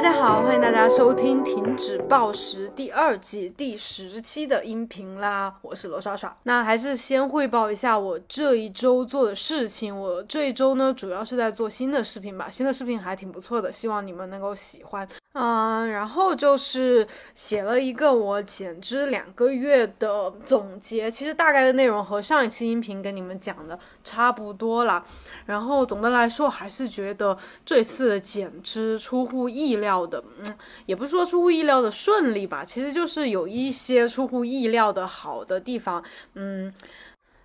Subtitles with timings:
[0.00, 6.34] 大家好，欢迎大家收听《停止暴食》第二季第十期的音频啦，我是罗刷刷。
[6.44, 9.94] 那还是先汇报一下我这一周做的事情。
[9.94, 15.06] 我这一周呢，主要是在做新的视频吧，新的视频还挺不错的，希望你们能够喜欢。
[15.32, 25.04] 嗯，然后就是写了一个我减脂两个月的总结，其实大概的内容和上一期音频跟你们讲的差不多啦。
[25.46, 36.02] 然后总的来说，还是觉得这次减脂出乎意料的，嗯，也不是说出乎意料的顺利吧，其实就是有一些出乎意料的好的地方，
[36.34, 36.74] 嗯。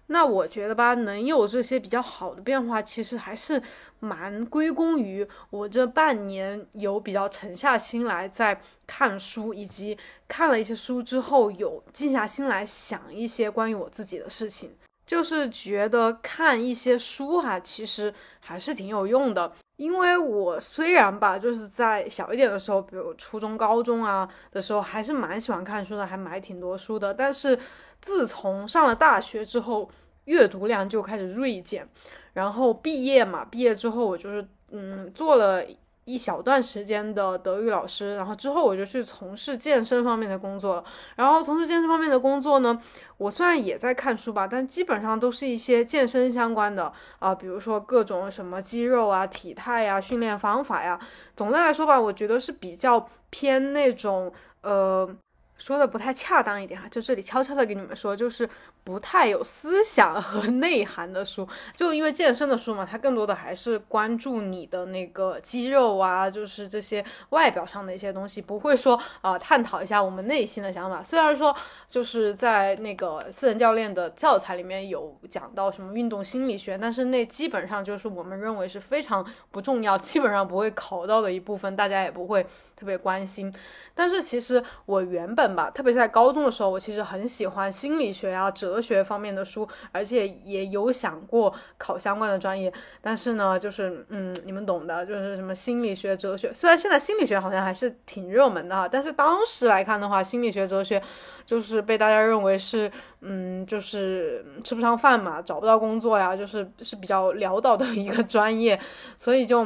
[0.08, 3.60] 那我觉得吧，能有这些比较好的变化，其实还是
[4.06, 9.98] 蛮归功于我这半年有比较沉下心来在看书，以及
[10.28, 14.76] 看了一些书之后有静下心来想一些关于我自己的事情。
[15.06, 19.52] 就是觉得看一些书哈，其实还是挺有用的。
[19.78, 27.14] 因为我虽然吧，就是在小一点的时候，比如初中、高中啊的时候，还是蛮喜欢看书的，还买挺多书的。
[27.14, 27.60] 但是
[28.02, 29.88] 自从上了大学之后，
[30.24, 31.88] 阅读量就开始锐减。
[32.36, 35.66] 然后毕业嘛，毕业之后我就是嗯做了。
[36.08, 40.86] 一小段时间的德语老师，然后之后我就去从事健身方面的工作了。
[41.16, 42.80] 然后从事健身方面的工作呢，
[43.18, 51.00] 我虽然也在看书吧，但基本上都是一些健身相关的啊，比如说各种什么肌肉啊、体态呀、训练方法呀。
[51.36, 55.10] 总的来说吧，我觉得是比较偏那种呃。
[55.58, 58.48] 说的不太恰当一点哈，就这里悄悄的给你们说，就是
[58.86, 71.04] 不太有思想和 内涵的书，就因为健身的书嘛，它更多的还是关注你的那个肌肉啊，就是这些外表上的一些东西，不会说啊探讨一下我们内心的想法。
[71.04, 71.54] 虽然说
[71.90, 83.52] 就是在那个私人教练的教材里面有讲到什么运动心理学，但是那基本上就是我们认为是非常不重要，基本上不会考到的一部分，大家也不会特别关心。
[83.98, 92.72] 但是其实我原本吧，特别是在高中的时候，我其实很喜欢心理学啊、哲哲学方面的书，而且也有想过考相关的专业。
[93.02, 96.54] 但是呢，就是嗯，你们懂的，就是什么心理学、哲学。
[96.54, 101.02] 虽然现在心理学好像还是挺热门的哈，但是当时来看的话，心理学、哲学
[101.46, 102.92] 就是被大家认为是
[103.22, 108.78] 嗯，就是吃不上饭嘛，找不到工作呀，就是是比较潦倒的一个专业，
[109.16, 109.66] 所以就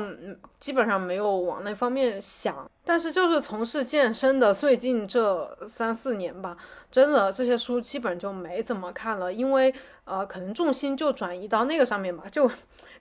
[0.60, 2.70] 基本上没有往那方面想。
[2.84, 6.58] 但是就是从事健身的最近这三四年吧，
[6.92, 9.74] 真的这些书基本就没怎么看了，因为
[10.06, 12.50] 呃，可能重心就转移到那个上面吧，就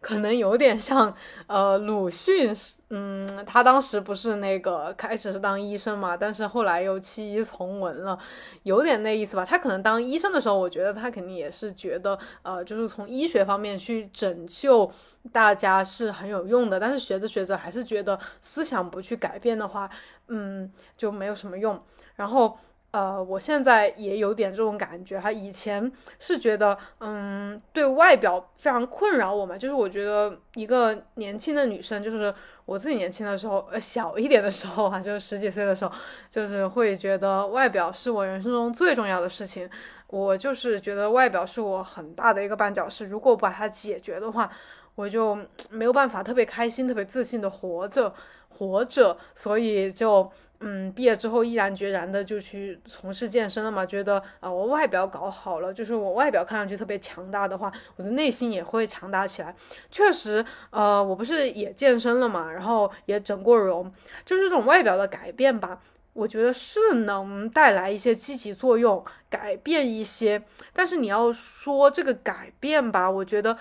[0.00, 1.14] 可能有点像
[1.46, 2.54] 呃鲁迅，
[2.90, 8.18] 嗯，他当时不是那个开始是当医生嘛，但是后来又弃医从文了，
[8.62, 9.44] 有点那意思吧。
[9.44, 14.90] 他可能当医生的时候，我觉得他肯定也是觉得呃，就是从医学方面去拯救。
[15.30, 19.90] 大家是很有用的，但是学着学着还是觉得思想不去改变的话，
[20.28, 21.78] 嗯，就没有什么用。
[22.14, 22.56] 然后，
[22.98, 25.30] 呃，我现在也有点这种感觉哈。
[25.30, 35.92] 以前是觉得，嗯，对外表非常困扰我嘛，就是我觉得一个年轻的女生，就是我自己年轻的时候，呃，小一点的时候哈，就是十几岁的时候，
[36.28, 39.70] 就是会觉得外表是我人生中最重要的事情。
[40.08, 44.50] 我就是觉得外表是我很大的一个绊脚石，如果把它解决的话。
[44.98, 45.38] 我就
[45.70, 48.12] 没有办法特别开心、特别自信的活着，
[48.48, 50.28] 活着，所以就
[50.60, 53.86] 嗯，毕业之后毅然决然的就去从事健身了嘛。
[53.86, 59.54] 觉得啊，我外表搞好了，就是我外表看上去特别强大的话，我的内心也会强大起来。
[59.90, 63.92] 确实，呃，我不是也健身了嘛，然后也整过容，
[64.24, 65.80] 就是这种外表的改变吧，
[66.12, 70.42] 我觉得是能带来一些积极作用，改变一些。
[70.72, 73.56] 但是你要说这个改变吧，我觉得。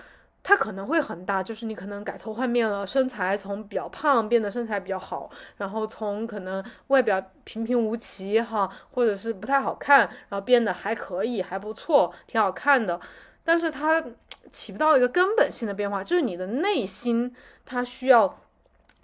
[0.48, 12.98] 它可能会很大，就是你可能改头换面了，身材从比较胖变得身材比较好，然后从可能外表平平无奇哈，或者是不太好看，然后变得还可以，还不错，挺好看的。
[13.44, 14.02] 但是它
[14.50, 17.36] 起不到一个根本性的变化，就是你的内心
[17.66, 18.40] 它需要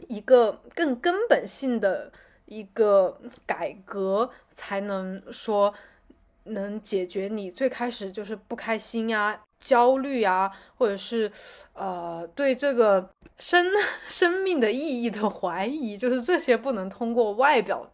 [0.07, 2.10] 一个更根本性的
[2.46, 5.74] 一个改革，才能说
[6.45, 9.44] 能解决你最开始就是不开心呀。
[9.60, 11.31] 焦虑啊，或者是，
[11.72, 13.66] 呃，对这个生
[14.07, 17.90] 生命的意义的怀疑，就是这些不能通过外表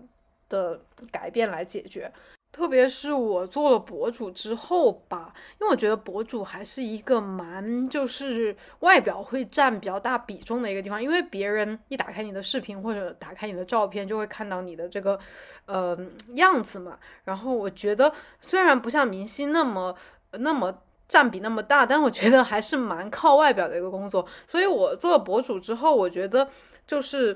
[0.50, 0.82] 的
[1.12, 2.12] 改变来解决。
[2.52, 15.20] 特别是我做了博主之后吧，因为我觉得博主还是一个蛮就是外表会占比较大比重的一个地方，因为别人一打开你的视频或者打开你的照片，就会看到你的这个
[15.66, 15.98] 呃
[16.36, 16.98] 样子嘛。
[17.24, 19.96] 然后我觉得虽然不像明星那么
[20.34, 20.82] 那么。
[21.10, 24.24] 占比那么大，但我觉得还是蛮靠外表的一个工作。
[24.46, 26.48] 所以我做了博主之后，我觉得
[26.86, 27.36] 就是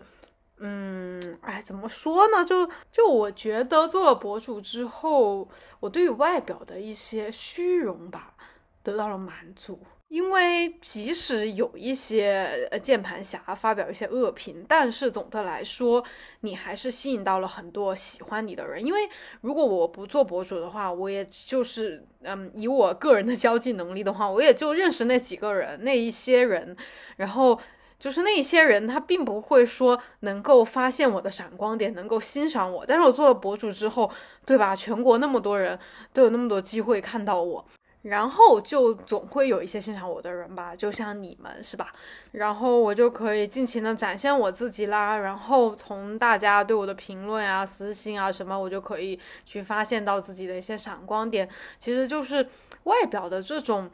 [0.59, 2.45] 嗯，哎，怎么说呢？
[2.45, 8.35] 就就我觉得做了博主之后，我对于外表的一些虚荣吧，
[8.81, 9.79] 得到了满足。
[10.09, 16.03] 因为即使有一些呃键盘侠发表一些恶评，但是总的来说，
[16.41, 18.85] 你还是吸引到了很多喜欢你的人。
[18.85, 19.09] 因为
[19.41, 26.77] 如果我不做博主的话，我也就是嗯，以我个人的交际能力的话，我也就认识那几个人，那一些人，
[27.17, 27.59] 然后
[28.03, 32.85] 就是那些人，他并不会说能够发现我的闪光点，能够欣赏我。
[32.85, 34.11] 但是我做了博主之后，
[34.45, 34.75] 对吧？
[34.75, 35.79] 全国那么多人
[36.11, 37.65] 都有那么多机会看到我。
[38.01, 41.93] 然后就总会有一些欣赏我的人吧，就像你们是吧？
[42.33, 45.17] 然后我就可以尽情的展现我自己啦。
[45.19, 51.47] 然后从大家对我的评论啊、私信啊什么，我就可以去发现到自己的一些闪光点。
[51.79, 52.45] 其实就是
[52.83, 53.89] 外表的这种。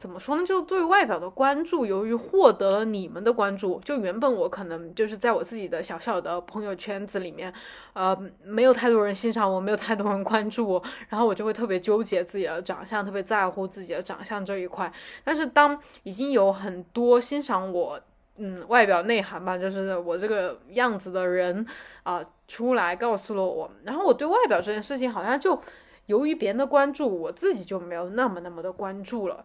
[0.00, 0.46] 怎么说呢？
[0.46, 7.52] 就对外表的关注，由于获得了你们的关注，就原本我可能就是在我自己的小小的朋友圈子里面，
[7.92, 14.90] 呃，没有太多人欣赏我，没有太多人关注我，然后我就会特别纠结自己的长相，特别在乎自己的长相这一块。
[15.22, 18.00] 但是当已经有很多欣赏我，
[18.38, 21.66] 嗯，外表内涵吧，就是我这个样子的人
[22.04, 25.60] 啊，出来告诉了我，然后我对外表这件事情好像就
[26.06, 29.44] 由于别人的关注，我自己就没有那么那么的关注了。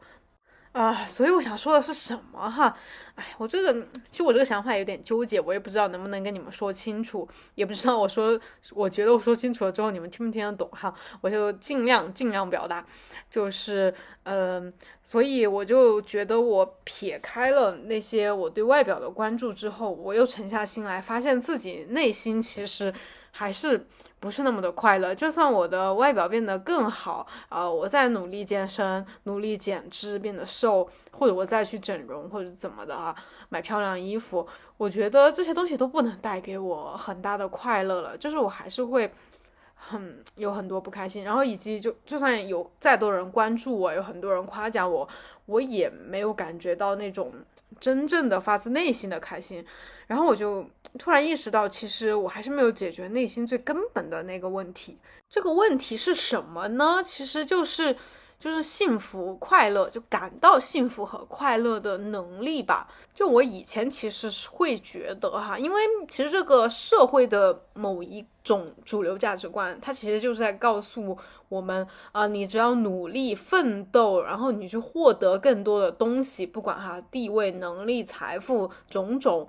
[0.75, 2.75] 啊，所以我想说的是什么哈？
[3.15, 3.73] 哎，我这个
[4.11, 7.25] 其实我这个想法有点纠结，我也不知道能不能跟你们说清楚，
[7.55, 8.37] 也不知道我说
[8.71, 10.93] 我觉得我说清楚了之后你们听不听得懂哈？
[11.21, 12.85] 我就尽量尽量表达，
[13.29, 13.93] 就是
[14.23, 22.93] 嗯，所以我就觉得我撇开了那些我对外表的关注之后，我又沉下心来，发现自己内心其实。
[23.37, 23.85] 还是
[24.17, 25.13] 不是那么的快乐。
[25.13, 33.13] 就算我的外表变得更好，呃，我在努力健身、努力减脂、变得瘦，或者我再去整容或者怎么的啊，
[33.49, 34.47] 买漂亮衣服，
[34.77, 38.17] 我觉得这些东西都不能带给我很大的快乐了。
[38.17, 39.11] 就是我还是会
[39.75, 45.05] 很有很多不开心，然后以及就就算有再多人关注我，有很多人夸奖我，
[45.45, 47.33] 我也没有感觉到那种
[47.79, 49.65] 真正的发自内心的开心。
[50.07, 50.65] 然后我就
[50.99, 54.97] 突然意识到，其实我还是没有解决内心最根本的那个问题。
[55.29, 57.01] 这个问题是什么呢？
[57.03, 57.95] 其实就是，
[58.39, 62.87] 就是幸福快乐，就感到幸福和快乐的能力吧。
[63.13, 71.17] 就我以前其实是会觉得哈，因为其实这个社会的某一种主流价值观，它其实就是在告诉
[71.49, 79.47] 我们啊，你只要努力奋斗，然后你去获得更多的东西，不管哈地位、能力、财富种种。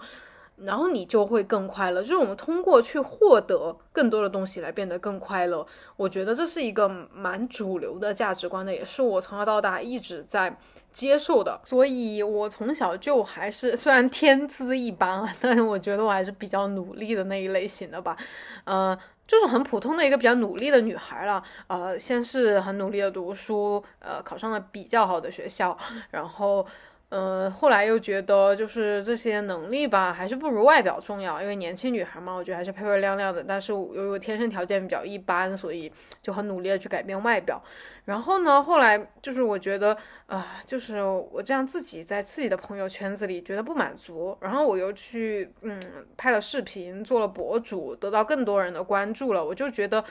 [0.64, 5.67] 然后你就会更快乐，就是我们通过去获得更多的东西来变得更快乐。
[5.97, 10.56] 我觉得这是一个蛮主流的价值观的，也是我从小到大一直在
[10.93, 11.61] 接受的。
[11.64, 18.17] 所以我从小就还是 虽然天资一般，但是我觉得我还是比较努力的那一类型的吧。
[18.64, 21.43] 呃，就是很普通的一个比较努力的女孩了。
[21.67, 25.76] 呃，先是很努力的读书，呃，考上了比较好的学校，
[26.11, 26.67] 然后。
[27.11, 31.41] 嗯，后来又觉得就是这些能力吧，还是不如外表重要。
[31.41, 33.44] 因为年轻女孩嘛，我觉得还是漂漂亮亮的。
[33.44, 37.62] 但是由于我天生条件比较一般，所以就很努力的去改变外表。
[38.06, 45.81] 然后呢，后来就是我觉得啊，就是我这样自己在自己的朋友圈子里觉得不满足，然后我又去嗯
[46.17, 50.05] 拍了视频，做了博主，得到更多人的关注了，我就觉得。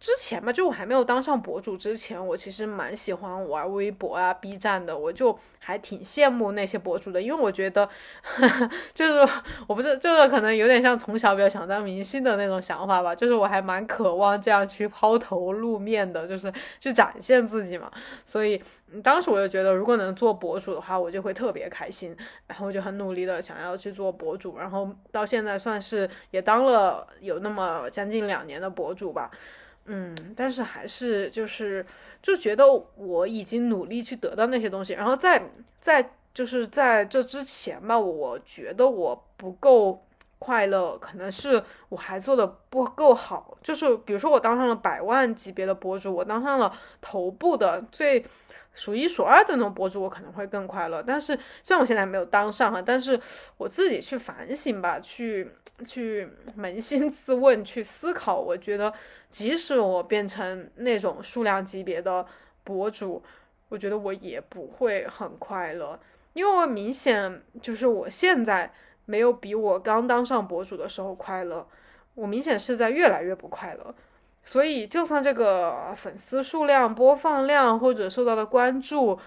[0.00, 7.88] 之前吧，就我还没有当上博主之前，我其实蛮喜欢玩微博啊、B 站的，我就还挺羡慕那些博主的，因为我觉得，
[8.94, 9.28] 就是
[9.66, 17.90] 我不是这个可能有点像从小比较想当明星的那种想法吧，就是我还蛮渴望这样去抛头露面的，就是去展现自己嘛。
[18.24, 18.62] 所以
[19.02, 29.28] 当时我就觉得，如果能做博主的话，我就会特别开心，然后就很努力的想要去做博主，然后到现在算是也当了有那么将近两年的博主吧。
[29.88, 31.84] 嗯，但是还是就是
[32.22, 32.64] 就觉得
[32.96, 35.42] 我已经努力去得到那些东西，然后在
[35.80, 40.04] 在就是在这之前吧，我觉得我不够
[40.38, 43.58] 快乐，可能是我还做的不够好。
[43.62, 48.24] 就是比如说我当上了百万级别的博主，我当上了头部的最。
[48.78, 51.02] 数一数二的那种博主，我可能会更快乐。
[51.02, 53.20] 但是虽然我现在没有当上哈，但是
[53.56, 55.50] 我自己去反省吧，去
[55.86, 58.92] 去扪心自问，去思考，我觉得
[59.30, 62.24] 即使我变成那种数量级别的
[62.62, 63.20] 博主，
[63.68, 65.98] 我觉得我也不会很快乐，
[66.32, 68.72] 因为我明显就是我现在
[69.06, 71.66] 没有比我刚当上博主的时候快乐，
[72.14, 73.92] 我明显是在越来越不快乐。
[74.48, 79.20] 所以，就算这个粉丝数量、播放量或者受到的关注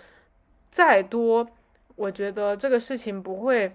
[0.71, 1.47] 再多，
[1.95, 3.71] 我觉得这个事情不会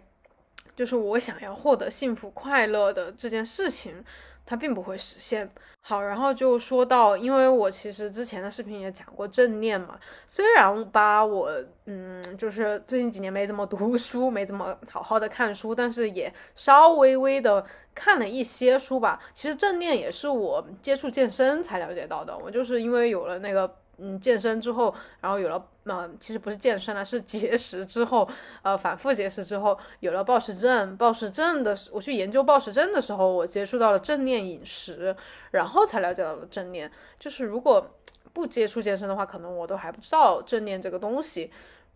[0.74, 4.04] 就是我想要获得幸福快乐的这件事情，
[4.44, 5.48] 它并不会实现。
[5.88, 11.48] 好，然后就说到，因为我其实之前的视频也讲过正念嘛，虽然吧，我
[11.84, 17.64] 嗯，就是最近几年没怎么读书，没怎么好好的看书，但是也稍微微的
[17.94, 19.20] 看了一些书吧。
[19.32, 23.76] 其实正念也是我接触健身才了解到的，我就是因为有了那个。
[23.98, 28.28] 嗯，健身之后，然后有了，呃，其实不是健身了，是节食之后，
[28.62, 30.96] 呃，反复节食之后，有了暴食症。
[30.96, 35.16] 暴食症的，我去研究暴食症的时候，我接触到了正念饮食，
[35.52, 36.90] 然后才了解到了正念。
[37.18, 37.94] 就是如果
[38.32, 41.50] 不接触健身的话，可能我都还不知道正念这个东西。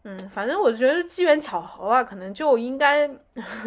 [0.04, 3.10] 嗯，反正我觉得机缘巧合吧，可能就应该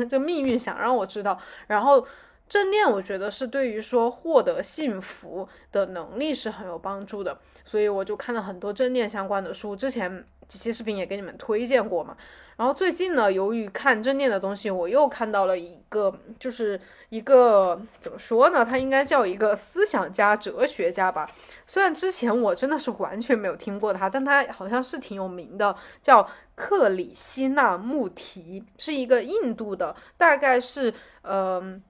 [0.10, 2.06] 这命运想让我知道，然后。
[2.50, 9.76] 正念，我觉得是对于说获得幸福的能力是很有帮助的，所以我就看了很多正念相关的书。
[9.76, 12.16] 之前几期视频也给你们推荐过嘛。
[12.56, 18.64] 然后最近呢，由于看正念的东西，我又看到了一个，就是一个怎么说呢？
[18.64, 21.28] 他应该叫一个思想家、哲学家吧。
[21.66, 31.82] 虽然之前我真的是完全没有听过他，但他好像是挺有名的，叫克里希纳穆提，是一个印度的，大概是嗯。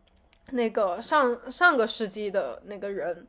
[0.52, 3.26] 那个上上个世纪的那个人，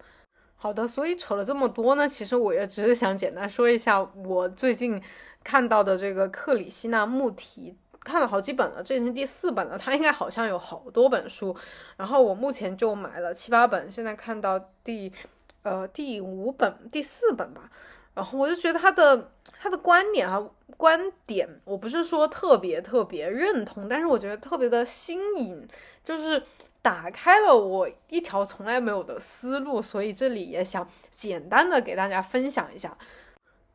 [0.56, 5.00] 好的，所以扯了这么多呢，其实我也只是想简单说一下我最近
[5.42, 11.56] 看到的这个克里希那穆提，看了好几本了，这已经第四本了，他应该好像有好多本书，
[11.96, 15.10] 然后我目前就买了七八本，现在看到第
[15.62, 17.70] 呃第五本第四本吧，
[18.14, 20.44] 然后我就觉得他的他的观点啊
[20.76, 25.66] 观点，我不是说特别特别认同，但是我觉得特别的新颖，
[26.02, 26.42] 就是。
[26.84, 32.94] 打开了我一条从来没有的思路，所以这里也想简单的给大家分享一下。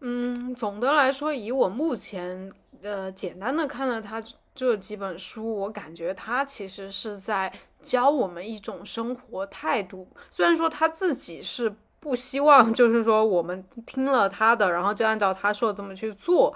[0.01, 4.23] 嗯，总的来说，以我目前呃简单的看了他
[4.53, 7.51] 这几本书，我感觉他其实是在
[7.81, 10.07] 教我们一种生活态度。
[10.29, 16.55] 虽然说他自己是不希望，就是说我们听了他的，然后就按照他说的这么去做。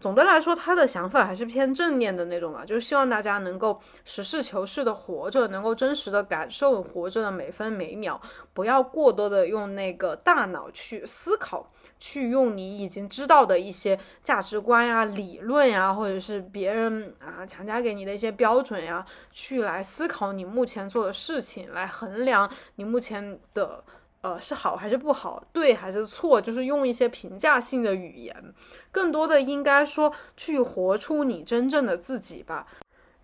[0.00, 8.18] 总的来说，他的想法还是偏正面的那种吧，就是希望大家能够实事求是的活着，能够真实的感受活着的每分每秒，
[8.54, 23.84] 不要过多的用那个大脑去思考，去用你已经知道的一些价值观呀、理论呀，或者是别人啊强加给你的一些标准呀，去来思考你目前做的事情，来衡量你目前的。
[24.22, 28.54] 呃，是好还是不好，对还是错，就是用一些评价性的语言，
[28.92, 32.66] 更多的应该说去活出你真正的自己吧。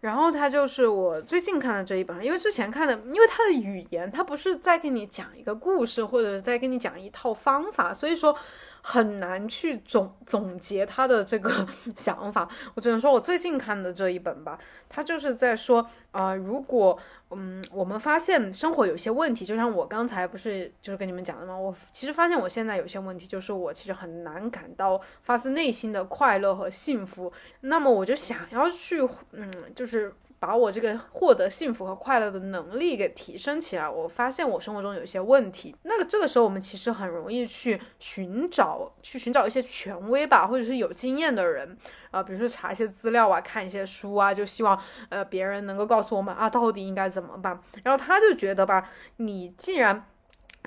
[0.01, 8.37] 然后他就是我最近看的这一本，因为之前看的，因为他的语言，他不是在给你讲一个故事，或者是在给你讲一套方法，所以说。
[8.89, 11.51] 很难去总总结他的这个
[11.97, 14.57] 想法， 我只能说，我最近看的这一本吧，
[14.89, 16.97] 他就是在说，啊，如果，
[17.31, 21.59] 嗯，我们发现生活有些问题，就像我刚才不是就是跟你们讲的吗？
[21.59, 29.01] 我其实发现我现在有些问题，就是我其实很难感到发自内心的快乐和幸福，那么我就想要去，
[29.33, 30.15] 嗯，就是。
[30.39, 35.75] 把我这个获得幸福和快乐的能力给提升起来，我发现我生活中有一些问题。
[35.83, 41.77] 那个这个时候，我们其实很容易去寻找，去寻找一些权威吧，或者是有经验的人
[42.11, 44.79] 啊，比如说查一些资料啊，看一些书啊，就希望
[45.09, 47.59] 呃别人能够告诉我们啊，到底应该怎么办。
[47.83, 50.07] 然后他就觉得吧，你既然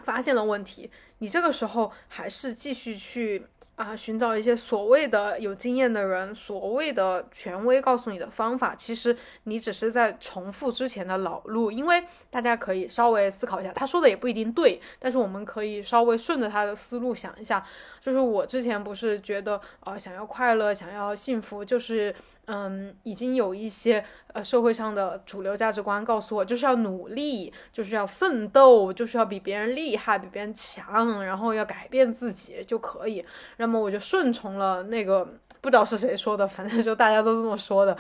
[0.04, 3.46] 发现了问题，你这个时候还是继续去。
[3.80, 11.72] 啊，寻找一些所谓的有经验的人，所谓的权威告诉你的方法，其实你只是在重复之前的老路。
[11.72, 17.66] 因为大家可以稍微思考一下，他说的也不一定对，但是我们可以稍微顺着他的思路想一下。
[18.02, 22.14] 就是我之前不是觉得，呃，想要快乐，想要幸福，就是。
[22.52, 33.26] 嗯，已经有一些呃社会上的主流价值观告诉我，就是要努力，就是要奋斗，就是要比别人厉害，比别人强，然后要改变自己就可以。
[33.58, 35.26] 那么我就顺从了那个
[35.62, 37.98] 不知道是谁说的，反正就大家都这么说的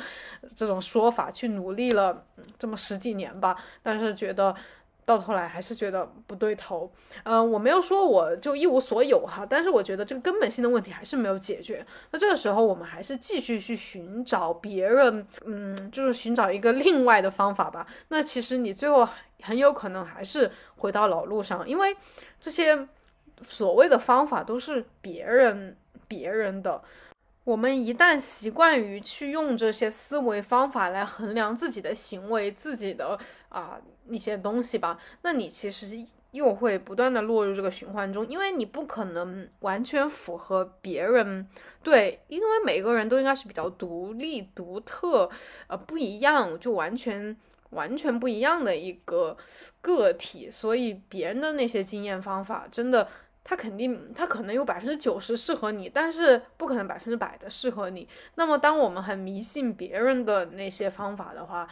[0.55, 2.25] 这种说法，去努力了
[2.57, 3.55] 这么十几年吧。
[3.81, 4.55] 但是觉得。
[5.05, 6.87] 到头来还是觉得不对头，
[7.23, 11.83] 嗯，我没有说我就一无所有哈，但是我觉得这个根本性的问题还是没有解决。
[12.11, 17.87] 那这个时候我们还是继续去寻找别人，嗯，就是寻找一个另外的方法吧。
[18.09, 19.09] 那其实你最后
[19.41, 21.97] 很有可能还是回到老路上，因为
[22.39, 22.87] 这些
[23.41, 25.75] 所谓的方法都是别人
[26.07, 26.81] 别人的。
[27.45, 33.17] 我们一旦习惯于去用这些思维方法来衡量自己的行为、自己的
[33.49, 35.87] 啊一些东西吧，那你其实
[36.31, 41.47] 又会不断的落入这个循环中，因为你不可能完全符合别人，
[41.81, 45.27] 对，因为每个人都应该是比较独立、独特，
[45.65, 47.35] 呃，不一样，就完全
[47.71, 49.35] 完全不一样的一个
[49.81, 53.07] 个体，所以别人的那些经验方法，真的，
[53.49, 58.07] 他肯定他可能有百分之九十适合你，但是不可能百分之百的适合你。
[58.35, 61.67] 那么，当我们很迷信别人的那些方法的话，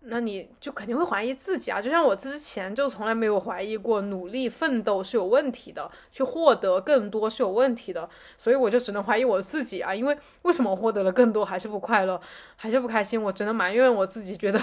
[0.00, 12.20] 那你就肯定会怀疑自己啊，就像我之前就从来没有怀疑过努力奋斗是有问题的，去获得更多是有问题的，所以我就只能怀疑我自己啊，因为为什么获得了更多还是不快乐，
[12.56, 14.60] 还是不开心，我只能埋怨我自己，觉得，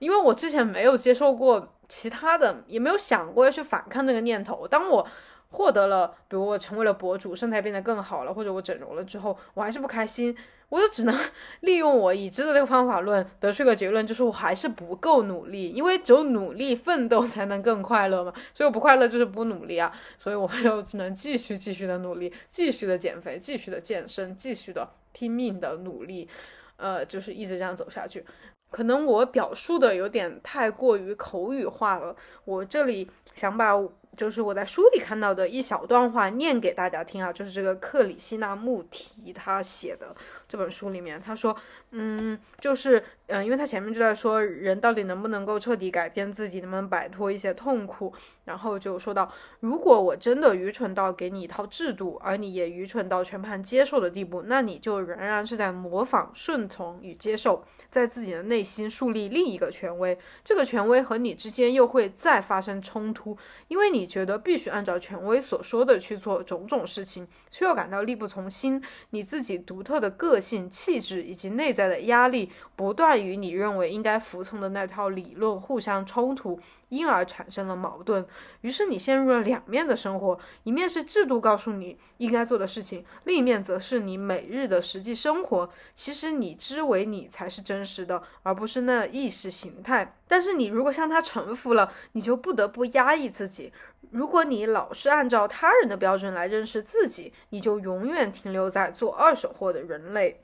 [0.00, 5.06] 因为我之前没有接受过其他的，也没有想过要去反抗这个念头，当我。
[5.54, 10.36] 获得了，比如我成为了博主，身材变得更好了，或者我整容了之后，我还是不开心，
[10.68, 11.16] 我就只能
[11.60, 26.28] 利用我已知的这个方法论，得出一个结论，就是我还是不够努力，因为只有努力奋斗才能更快乐嘛，所以我不快乐就是不努力啊，所以我就只能继续继续的努力，继续的减肥，继续的健身，继续的拼命的努力，
[26.76, 28.24] 呃，就是一直这样走下去。
[28.70, 33.72] 可能我表述的有点太过于口语化了，我这里想把。
[34.16, 40.14] 就是我在书里看到的一小段话，念给大家听啊，就是这个克里希那穆提他写的。
[40.54, 41.56] 这本书里面，他说，
[41.90, 64.04] 嗯，就是，嗯，因为他前面就在说人到底能不能够彻底改变自己，能不能摆脱一些痛苦，然后就说到，如果我真的愚蠢到给你一套制度，而你也愚蠢到全盘接受的地步，那你就仍然是在模仿、顺从与接受，在自己的内心树立另一个权威，这个权威和你之间又会再发生冲突，因为你。
[64.04, 68.80] 觉得必须按照权威所说的去做种种事情，却又感到力不从心。
[69.10, 76.60] 你自己独特的个性、性气质以及内在的压力，不断与你认为应该服从的那套理论互相冲突。
[76.90, 78.24] 因而产生了矛盾，
[78.60, 85.68] 于是你陷入了两面的生活：一面是制度告诉你应该做的事情，另一面则是你每日的实际生活。
[85.96, 90.16] 其实你之为你才是真实的，而不是那意识形态。
[90.28, 93.72] 但是你如果向他臣服了，你就不得不压抑自己。
[94.14, 100.40] 如果你老是按照他人的标准来认识自己，你就永远停留在做二手货的人类。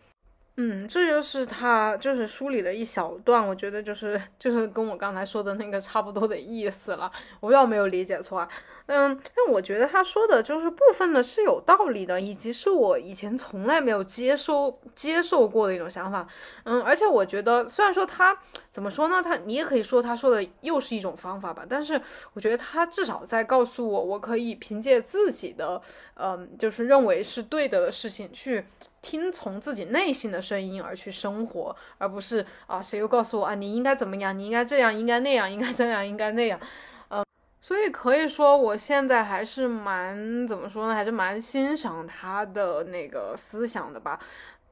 [0.56, 7.10] 嗯，这就是他就是书里的一小段，我觉得就是就是跟我刚才说的那个差不多的意思了。
[7.40, 8.48] 我要没有理解错啊。
[8.86, 16.26] 嗯，但我觉得他说的就是部分的是有道理的，以及是我以前从来没有接收接受过的一种想法。
[16.64, 18.36] 嗯，而且我觉得虽然说他
[18.70, 21.98] 怎么说呢，他你也可以说他说的又是一种方法吧，但是
[22.34, 25.80] 我觉得他至少在告诉我，我可以凭借自己的
[26.16, 28.66] 嗯，就是认为是对的事情去。
[29.02, 36.60] 听从自己内心的声音而去生活，而不是啊，谁又告诉我啊，你应该怎么样，你应该这样，应该那样，应该这样，应该那样，
[37.08, 37.24] 嗯，
[37.62, 44.20] 所以可以说，我现在还是蛮怎么说呢，还是蛮欣赏他的那个思想的吧，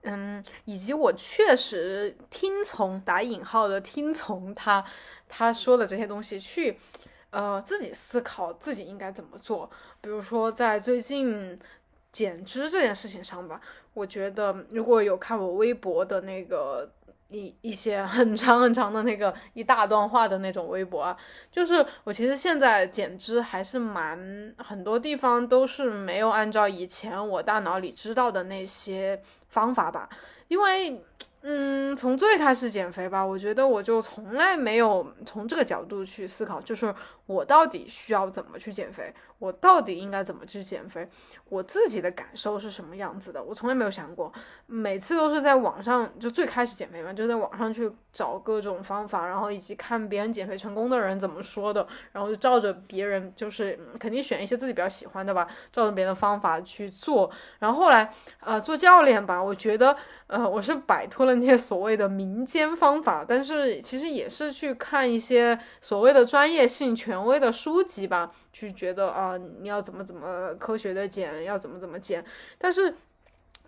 [0.02, 4.84] 嗯，以及我确实听从打引号的听从他
[5.26, 6.78] 他说的这些东西去，
[7.30, 9.70] 呃，自己思考自己应该怎么做，
[10.02, 11.58] 比如说在最近
[12.12, 13.58] 减脂这件事情上吧。
[13.98, 16.88] 我觉得如果有看我微博的那个
[17.28, 21.16] 一一些很长很长的那个一大段话的那种微博啊，
[21.50, 30.08] 就是我其实现在减脂还是蛮很多地方都是没有按照以前我大脑里知道的那些方法吧，
[30.48, 31.02] 因为。
[31.40, 36.92] 嗯，从最开始减肥吧，我觉得我就从来没有从这个角度去思考，就是
[37.28, 41.06] 我到底需要怎么去减肥，我到底应该怎么去减肥，
[41.50, 44.32] 我自己的感受是什么样子的，我从来没有想过。
[44.64, 57.30] 每次都是在网上，就最开始减肥嘛，就在网上去找各种方法，然后以及看别人减肥成功的人怎么说的，然后就照着别人，就是肯定选一些自己比较喜欢的吧，照着别人的方法去做。
[57.58, 58.10] 然后后来，
[58.40, 59.94] 呃，做教练吧，我觉得。
[60.28, 72.24] 呃，我是摆脱了那些所谓的民间方法，但是其实也是去看一些所谓的专业性权权威的书籍吧，去觉得啊，你要怎么怎么科学的减，要怎么怎么减。
[72.56, 72.94] 但是，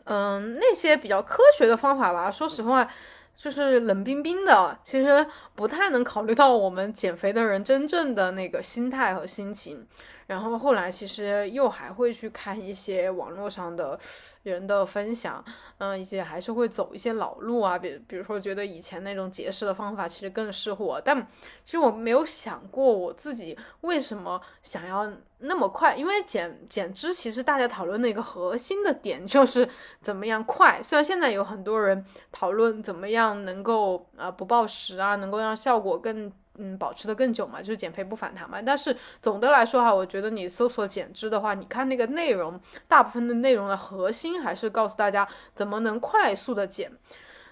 [0.05, 2.89] 嗯，那些比较科学的方法吧，说实话，
[3.37, 9.85] 就是冷冰冰的，其实不太能考虑到我们减肥的人真正的那个心态和心情。
[10.31, 13.99] 然后后来其实又还会去看一些网络上的
[14.45, 15.45] 人的分享，
[15.79, 21.21] 嗯，一些还是会走一些老路啊，比比如说觉得以前那种节食的方法其实更适合我，但
[21.65, 29.69] 其实我没有想过我自己为什么想要那么快，因为减减脂其实大家讨论的一个核心的点就是
[30.01, 36.33] 怎么样快，虽然现在有很多人讨论怎么样能够啊不暴食啊，能够让效果更。
[36.59, 38.61] 嗯，保持的更久嘛，就是减肥不反弹嘛。
[38.61, 46.93] 但是总的来说哈，我觉得你搜索减脂的话，你看那个内容，大部分的内容的核心还是告诉大家怎么能快速的减。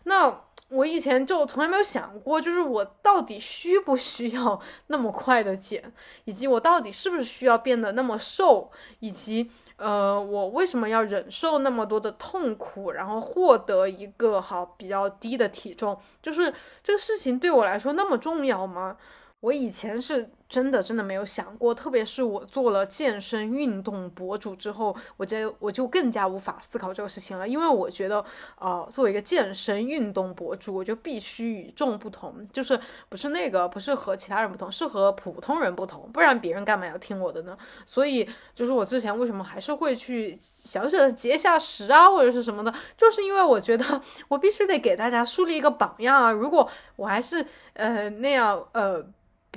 [0.05, 5.93] 那我以前就从来没有想过，就是我到底需不需要那么快的减，
[6.25, 9.51] 以及我到底是不是需要变得那么瘦，以及。
[9.79, 15.99] 呃，我为什么要忍受那么多的痛苦，然后获得一个好比较低的体重？
[16.23, 18.97] 就是这个事情对我来说那么重要吗？
[19.41, 20.31] 我以前是。
[20.49, 27.47] 真的真的没有想过，特别是我做了健身运动博主之后，我就我就更加无法思考这个事情了。
[27.47, 28.25] 因为我觉得，
[28.59, 32.81] 呃，作为一个健身运动博主，我就必须与众不同，就是
[33.11, 37.57] 不是那个，不是和其他人不同，是和普通人不同，不然别人干嘛要听我的呢？
[37.85, 46.31] 所以，就是我之前为什么还是会去小小的节下食啊，或者是什么的，就是因为我觉得我必须得给大家树立一个榜样啊。
[46.33, 49.05] 如果我还是呃那样呃。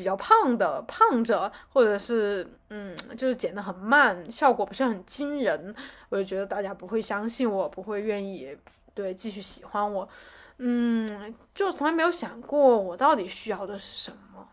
[0.02, 5.76] 比较胖的胖着，或者是嗯，就是减的很慢，效果不是很惊人，
[6.10, 8.58] 我就觉得大家不会相信我，不会愿意
[8.96, 10.10] 对继续喜欢我，
[10.58, 14.48] 嗯，就从来没有想过我到底需要的是什么。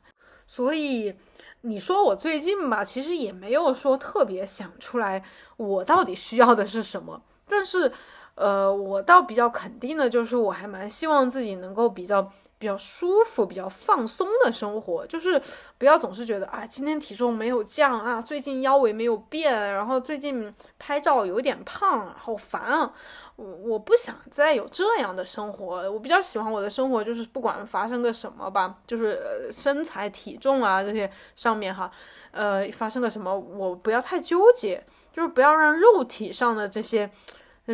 [0.46, 1.16] 所以
[1.62, 5.24] 你说我最近吧，其实也没有说特别想出来
[5.56, 7.90] 我到底需要的是什么，但是
[8.34, 12.30] 呃，我倒比较肯定的就是，我还蛮希望自己能够比较。
[12.58, 15.40] 比较舒服、比较放松的生活，就是
[15.78, 22.92] 不要总是觉得啊，今天体重没有降啊，最近腰围没有变，然后最近拍照有点胖，好烦啊！
[23.36, 31.88] 我我不想再有这样的生活，我比较喜欢我的生活，就是不管发生个什么吧，就是身材、体重啊这些上面哈，
[32.32, 37.08] 呃，发生个什么，我不要太纠结，就是不要让肉体上的这些。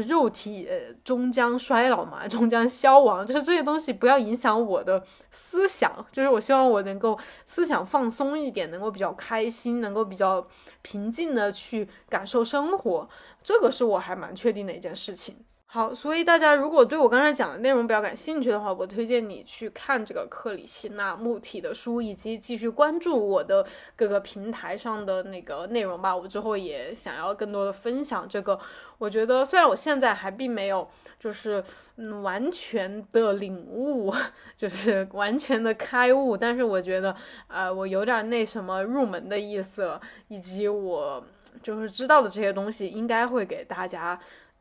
[0.00, 0.68] 肉体
[1.04, 6.04] 终将衰老嘛，终将消亡，就是这些东西不要影响我的思想。
[6.10, 10.46] 就是我希望我能够思想放松一点，能够比较开心，能够比较
[10.82, 13.08] 平静的去感受生活。
[13.42, 15.36] 这个是我还蛮确定的一件事情。
[15.74, 26.14] 好，所以大家如果对我刚才讲的内容比较感兴趣的话，我推荐你去看这个克里希那穆提的书，以及继续关注我的各个平台上的那个内容吧。
[26.14, 28.56] 我之后也想要更多的分享这个。
[28.98, 31.60] 我觉得虽然我现在还并没有就是
[31.96, 34.14] 嗯完全的领悟，
[34.56, 37.12] 就是完全的开悟，但是我觉得
[37.48, 41.26] 呃我有点那什么入门的意思了，以及我
[41.64, 44.16] 就是知道的这些东西应该会给大家。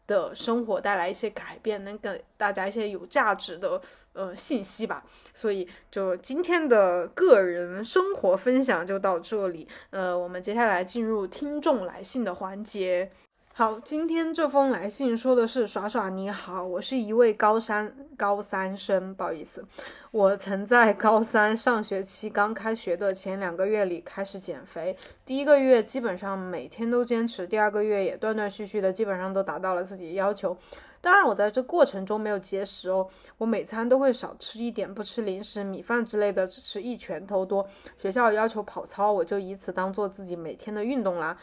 [0.07, 3.81] 的生活带来一些改变，能给大家一些有价值的
[4.13, 5.03] 呃信息吧。
[5.33, 9.67] 所以就今天的个人生活分享就到这里。
[9.89, 13.11] 呃，我们接下来进入听众来信的环节。
[13.55, 19.63] 好，今天这封来信说的是耍耍你好，我是一位高三高三生，不好意思，
[20.09, 30.57] 我曾在高三上学期刚开学的前两个月里开始减肥，第一个月基本上每天都坚持，第二个月也断断续续的，基本上都达到了自己的要求。
[30.99, 37.67] 当然，我在这过程中没有节食哦，我每餐都会少吃一点，不吃零食、米饭之类的，只吃一拳头多。
[37.99, 41.37] 学校要求跑操，我就以此当做自己每天的运动啦。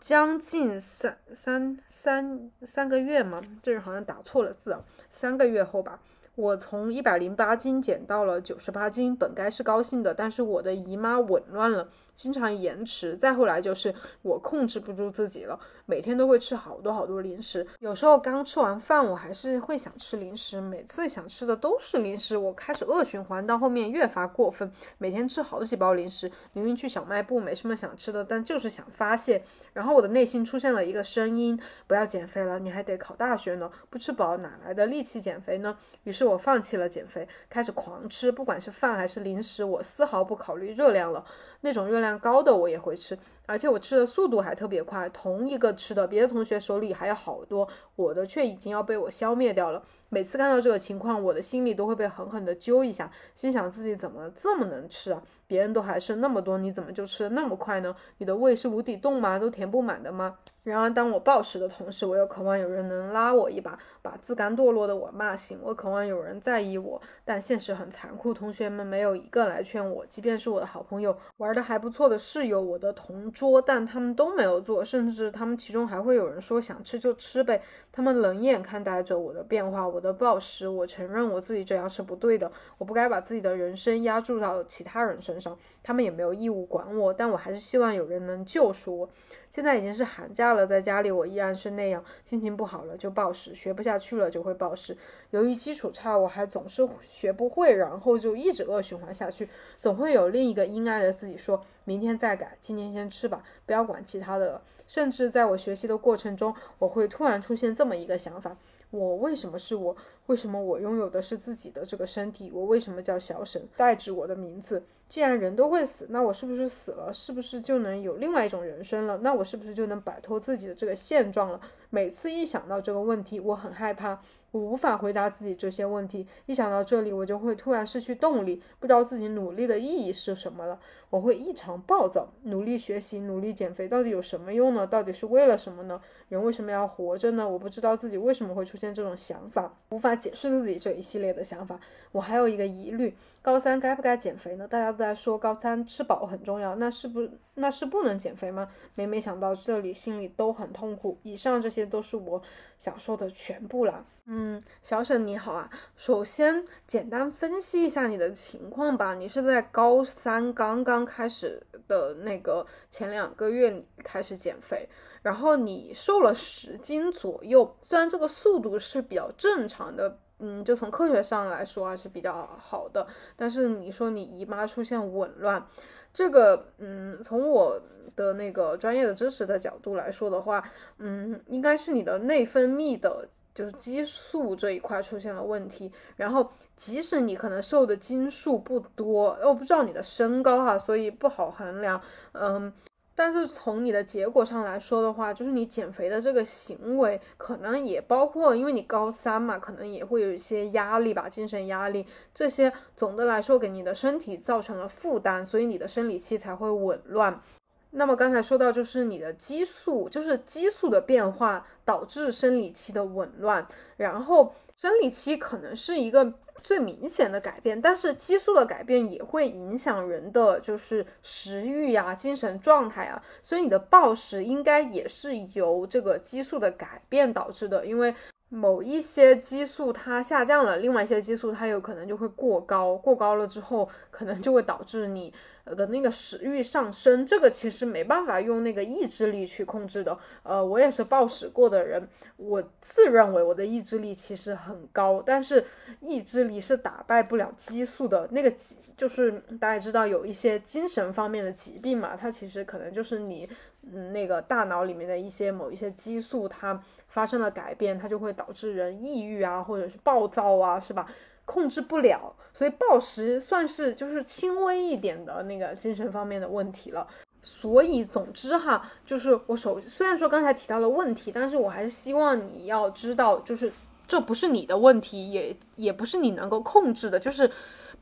[0.00, 3.42] 将近三三三三个月嘛？
[3.62, 4.82] 这人好像打错了字啊。
[5.10, 6.00] 三个月后吧，
[6.34, 11.88] 我从一百零八斤减到了九十八斤，本该是高兴的，但是我的姨妈紊乱了。
[12.16, 15.58] 经常延迟，再后来就是我控制不住自己了，
[15.90, 17.66] 每天都会吃好多好多零食。
[17.80, 22.36] 有时候刚吃完饭，我还是会想吃零食，每次想吃的都是零食。
[22.36, 26.30] 我开始恶循环，到后面越发过分，每天吃好几包零食。
[26.52, 29.42] 明明去小卖部没什么想吃的，但就是想发泄。
[29.72, 35.76] 然后我的内心出现了一个声音：不要减肥了，你还得考大学呢，不吃饱哪来的力气减肥呢？
[36.04, 41.24] 于是我放弃了减肥，开始狂吃，不管是饭还是零食，我丝毫不考虑热量了。
[41.62, 43.18] 那种热量高的我也会吃，
[43.50, 45.08] 而且我吃的速度还特别快。
[45.08, 49.82] 同一个吃的，别的同学手里还有好多，我的却已经要被我消灭掉了。
[50.12, 55.22] 每次看到这个情况，我的心里都会被狠狠地揪一下，心想自己怎么这么能吃啊？
[55.46, 57.94] 别人都还剩那么多，你怎么就吃的那么快呢？
[58.18, 59.38] 你的胃是无底洞吗？
[59.38, 60.36] 都填不满的吗？
[60.62, 65.58] 然而，当我暴食的同时，我又渴望有人能拉我一把，把自甘堕落的我骂醒。
[65.62, 70.04] 我渴望有人在意我，但现实很残酷，同学们没有一个来劝我。
[70.06, 77.62] 即便是我的好朋友，玩的还不错的室友，我的同桌，但他们都没有做，甚至他们其中还会有人说想吃就吃呗。
[77.90, 80.66] 他们冷眼看待着我的变化，我的暴食。
[80.66, 85.56] 我承认我自己这样是不对的，我不该把自己的人生压注到其他人身上。
[85.82, 89.10] 他们也没有义务管我，但我还是希望有人能救赎我。
[89.50, 94.96] 现在已经是寒假了，在家里我依然是那样，心情不好了就暴食，学不下去了就会暴食。
[95.30, 99.48] 由于基础差，我还总是学不会，然后就一直恶循环下去。
[99.78, 108.56] 总会有另一个阴暗的自己说：“明天再改，今天先吃吧，不要管其他的了。”甚至在我学习的过程中，我会突然出现这么一个想法：
[108.90, 109.96] 我为什么是我？
[110.26, 112.50] 为什么我拥有的是自己的这个身体？
[112.52, 114.82] 我为什么叫小沈，代指我的名字？
[115.08, 119.18] 既然人都会死，那我是不是死了，是不是就能有另外一种人生了？
[119.18, 121.60] 那我是不是就能摆脱自己的这个现状了？
[121.90, 124.20] 每次一想到这个问题，我很害怕，
[124.52, 126.24] 我无法回答自己这些问题。
[126.46, 130.78] 一想到这里，我就会突然失去动力，不知道自己努力的意义是什么了。
[131.10, 134.86] 我会异常暴躁，努力学习，努力减肥，到底有什么用呢？
[134.86, 136.00] 到底是为了什么呢？
[136.28, 137.48] 人为什么要活着呢？
[137.48, 141.78] 我不知道自己为什么会出现这种想法，无法解释自己这一系列的想法。
[142.12, 144.68] 我还有一个疑虑：高三该不该减肥呢？
[144.68, 148.68] 大家都在说高三吃饱很重要，那是不那是不能减肥吗？
[148.94, 151.18] 每每想到这里，心里都很痛苦。
[151.24, 152.40] 以上这些都是我
[152.78, 154.06] 想说的全部了。
[154.32, 159.14] 嗯，小沈你好啊，首先简单分析一下你的情况吧。
[159.14, 161.58] 你是在高三刚刚开始
[161.88, 164.86] 的那个前两个月开始减肥，
[165.22, 167.74] 然后你瘦了十斤左右。
[167.80, 173.06] 虽然这个速度是比较正常的，嗯，就从科学上来说还是比较好的。
[173.34, 175.66] 但是你说你姨妈出现紊乱，
[176.12, 177.80] 这个，嗯，从我
[178.14, 180.62] 的那个专业的知识的角度来说的话，
[180.98, 183.26] 嗯，应该是你的内分泌的。
[183.54, 192.00] 就是激素这一块出现了问题，然后即使你可能瘦的斤数不多，我不知道你的身高哈，所以不好衡量，
[192.32, 192.72] 嗯，
[193.14, 207.40] 但是从你的结果上来说的话，就是你减肥的这个行为可能也包括，因为你高三嘛，可能也会有一些压力吧，精神压力这些，总的来说给你的身体造成了负担，所以你的生理期才会紊乱。
[207.90, 228.14] 那么刚才说到，就是你的激素，就是激素的变化导致生理期的紊乱，然后生理期可能是一个最明显的改变，但是激素的改变也会影响人的就是食欲呀、精神状态啊，所以你的暴食应该也是由这个激素的改变导致的，因为。
[228.52, 235.32] 某一些激素它下降了，另外一些激素它有可能就会过高，过高了之后，可能就会导致你
[235.64, 237.24] 的那个食欲上升。
[237.26, 240.18] 这个其实没办法用那个意志力去控制的。
[240.42, 245.64] 呃，我也是暴食过的人，我自认为我的意志力其实很高，但是
[246.00, 248.28] 意志力是打败不了激素的。
[248.32, 248.52] 那个
[248.96, 253.48] 就是大家知道有一些精神方面的疾病嘛，它其实可能就是你。
[253.90, 261.10] 嗯，那个大脑里面的一些某一些激素，它发生了改变，它就会导致人抑郁啊，或者是暴躁啊，是吧？
[261.50, 267.06] 控制不了，所以暴食算是就是轻微一点的那个精神方面的问题了。
[267.42, 273.72] 所以总之哈，就是我首虽然说刚才提到了问题，但是我还是希望你要知道，就是
[274.06, 277.50] 这不是你的问题，也也不是你能够控制的，就是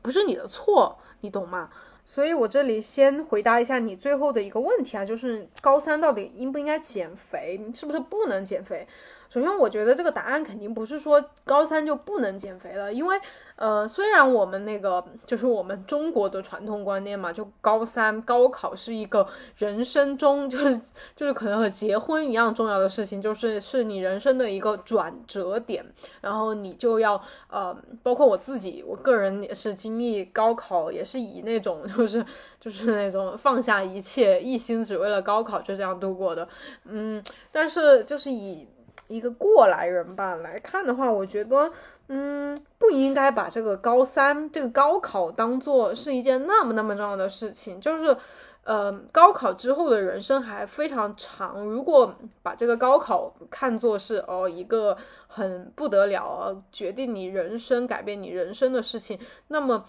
[0.01, 1.69] 不是你的错，你懂吗？
[2.05, 7.59] 所以，我这里先回答一下你最后的一个问题啊，就是高三到底应不应该减肥？
[7.73, 8.87] 是不是不能减肥？
[9.29, 13.15] 首先，我觉得这个答案肯定不是说高三就不能减肥了，因为，
[13.57, 20.81] 呃，虽然我们那个就是我们中国的传统观念嘛，就高三高考是一个人生中 就是
[21.15, 25.85] 就是可能和结婚一样重要的事情，就是是你人生的一个转折点，
[26.21, 32.25] 然后你就要呃，包括我自己，我个人也是经历高考，也是以那种就是
[32.59, 36.49] 就是那种放下一切，一心只为了高考就这样度过的，
[36.85, 38.67] 嗯，但是就是以。
[39.09, 41.71] 一个过来人吧来看的话，我觉得，
[42.09, 47.81] 嗯，不应该把这个高三这个高考当做是一件那么那么重要的事情。
[47.81, 48.15] 就是，
[48.63, 51.59] 呃，高考之后的人生还非常长。
[51.65, 54.95] 如果把这个高考看作是哦一个
[55.25, 59.17] 很不得了、决定你人生、改变你人生的事情，
[59.47, 59.83] 那么，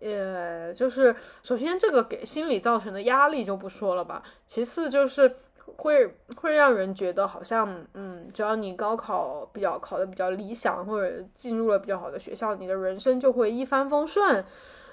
[0.00, 4.20] 呃，就是首先这个给心理造成的压力就不说了吧。
[4.48, 5.36] 其次就是。
[5.76, 14.44] 会会让人觉得好像，嗯，只要你高考比较考的比较理想，或者进入了比较好的学校，你的人生就会一帆风顺，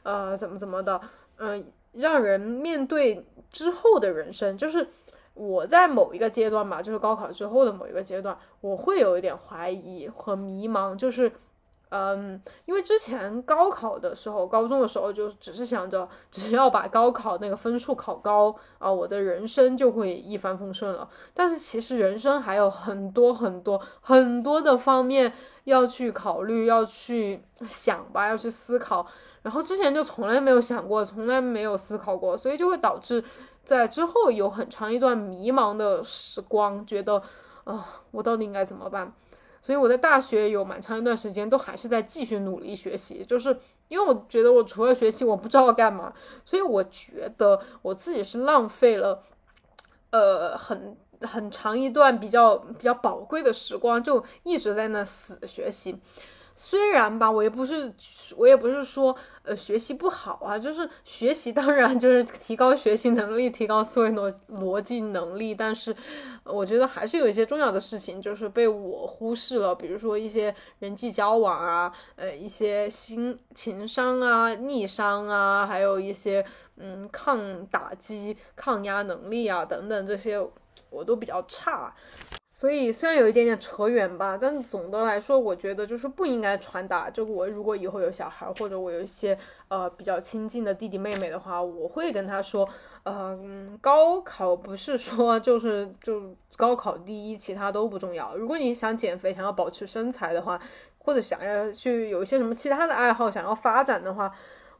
[0.04, 1.00] 呃，怎么怎么的，
[1.38, 4.88] 嗯，让人面对之后的人生，就是
[5.34, 11.32] 我在某一个阶段吧，就是高考之后的某一个阶段，我会有一点怀疑和迷茫，就是，
[11.94, 21.10] 嗯，因为之前高考的时候，高中的时候就只是想着，只要把高考那个分数考高啊，我的人生就会一帆风顺了。
[21.34, 25.34] 但是其实人生还有很多很多很多的方面
[25.66, 29.06] 要去考虑，要去想吧，要去思考。
[29.42, 33.22] 然后之前就从来没有想过，从来没有思考过，所以就会导致
[33.66, 37.22] 在之后有很长一段迷茫的时光，觉得
[37.66, 39.12] 啊，我到底应该怎么办？
[39.62, 43.56] 所以我在大学有蛮长一段时间都还是在继续努力学习，就是
[43.90, 46.12] 因为我觉得我除了学习我不知道干嘛，
[46.44, 49.24] 所以我觉得我自己是浪费了，
[50.10, 55.96] 呃，很很长一段比较比较宝贵的时光，就一直在那死学习。
[56.64, 57.92] 虽然吧，我也不是，
[58.38, 65.94] 我也不是说，呃，学习不好啊，就是学习当然就是提高学习能力，提高思维逻逻辑能力，但是
[66.44, 76.46] 我觉得还是有一些重要的事情就是被我忽视了，比如说一些人际交往啊，呃，一些心情商啊、逆商啊，还有一些
[76.78, 80.40] 嗯抗打击、抗压能力啊等等这些，
[80.92, 81.92] 我都比较差。
[82.62, 87.10] 所以虽然有一点点扯远吧，但总的来说，我觉得就是不应该传达。
[87.10, 89.36] 就我如果以后有小孩，或者我有一些
[89.68, 92.70] 呃比较亲近的弟弟妹妹的话，我会跟他说，
[93.02, 96.22] 嗯，高考不是说就是就
[96.56, 98.36] 高考第一，其他都不重要。
[98.36, 100.62] 如果你想减肥，想要保持身材的话，
[101.00, 104.32] 或者想要去有一些什么其他的爱好想要发展的话，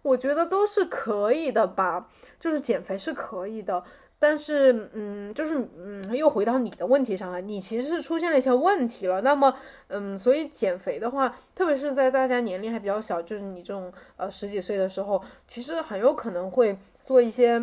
[0.04, 2.08] 我觉得都是可以的吧。
[2.40, 3.84] 就是减肥是可以的。
[4.24, 7.42] 但是，嗯，就是，嗯，又回到你的问题上了。
[7.42, 9.20] 你其实是出现了一些问题了。
[9.22, 9.52] 那么，
[9.88, 17.60] 嗯，所以减肥的话，特别是在大家年龄还比较小，就是你这种呃十几岁的时候，其实很有可能会做一些，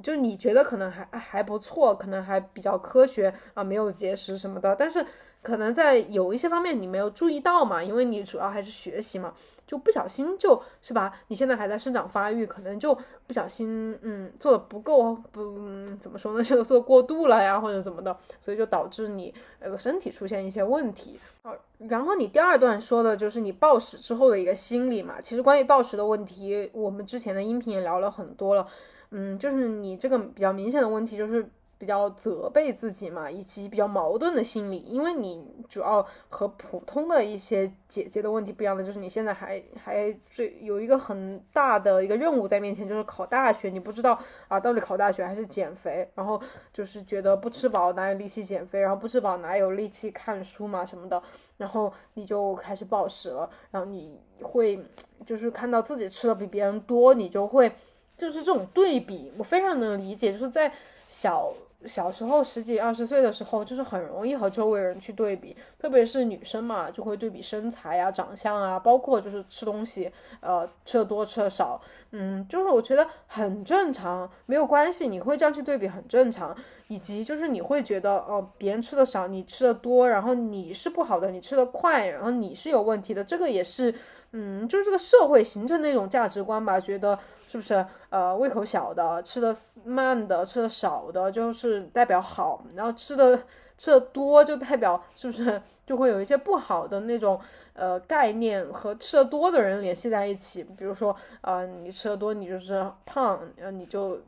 [0.00, 4.76] 就你觉得可能还还不错，可能还比较科学啊，没有节食什么的。
[4.76, 5.04] 但是。
[5.42, 9.32] 可能在有一些方面你没有注意到嘛，因为你主要还是学习嘛，
[9.66, 11.12] 就不小心就是吧？
[11.28, 12.96] 你现在还在生长发育，可能就
[13.26, 21.18] 不小心嗯做的不够不怎么说呢， 就做过度了呀，或者怎么的，所以就导致你那个身体出现一些问题。
[21.42, 25.20] 好，然后你第二段说的就是你暴食之后的一个心理嘛。
[25.22, 28.66] 其实关于暴食的问题，我们之前的音频也聊了很多了。
[29.10, 31.48] 嗯，就是你这个比较明显的问题就是。
[31.78, 51.22] 比较责备自己嘛，以及比较矛盾的心理，因为你主要和普通的一些姐姐的问题不一样的，就是你现在还还最有一个很大的一个任务在面前，就是考大学，你不知道啊，到底考大学还是减肥，然后就是觉得不吃饱哪有力气减肥，然后不吃饱哪有力气看书嘛什么的，
[51.58, 54.84] 然后你就开始暴食了，然后你会
[55.24, 57.70] 就是看到自己吃的比别人多，你就会
[58.16, 60.72] 就是这种对比，我非常能理解，就是在
[61.06, 61.52] 小。
[61.86, 70.10] 小时候十几二十岁的时候，就是很容易和周围人去对比，特别是女生嘛，就会对比身材啊、长相啊，包括就是吃东西，
[70.40, 76.54] 呃，吃的多吃的少，嗯，就是我觉得很正常，没有关系，你会这样去对比很正常，
[76.88, 83.94] 以及就是你会觉得哦，别人吃的少，你吃的多，然后你是不好的，你吃的快，然后你是有问题的，这个也是，
[84.32, 87.16] 嗯，就是这个社会形成那种价值观吧，觉得。
[87.50, 93.42] 是不是呃胃口小的吃的慢的吃的少的就是代表好，然后吃的
[93.78, 97.40] 吃的多就代表是不是就会有一些不好的那种
[97.72, 100.62] 呃概念和吃的多的人联系在一起？
[100.62, 104.20] 比如说呃你吃的多你就是胖，呃你就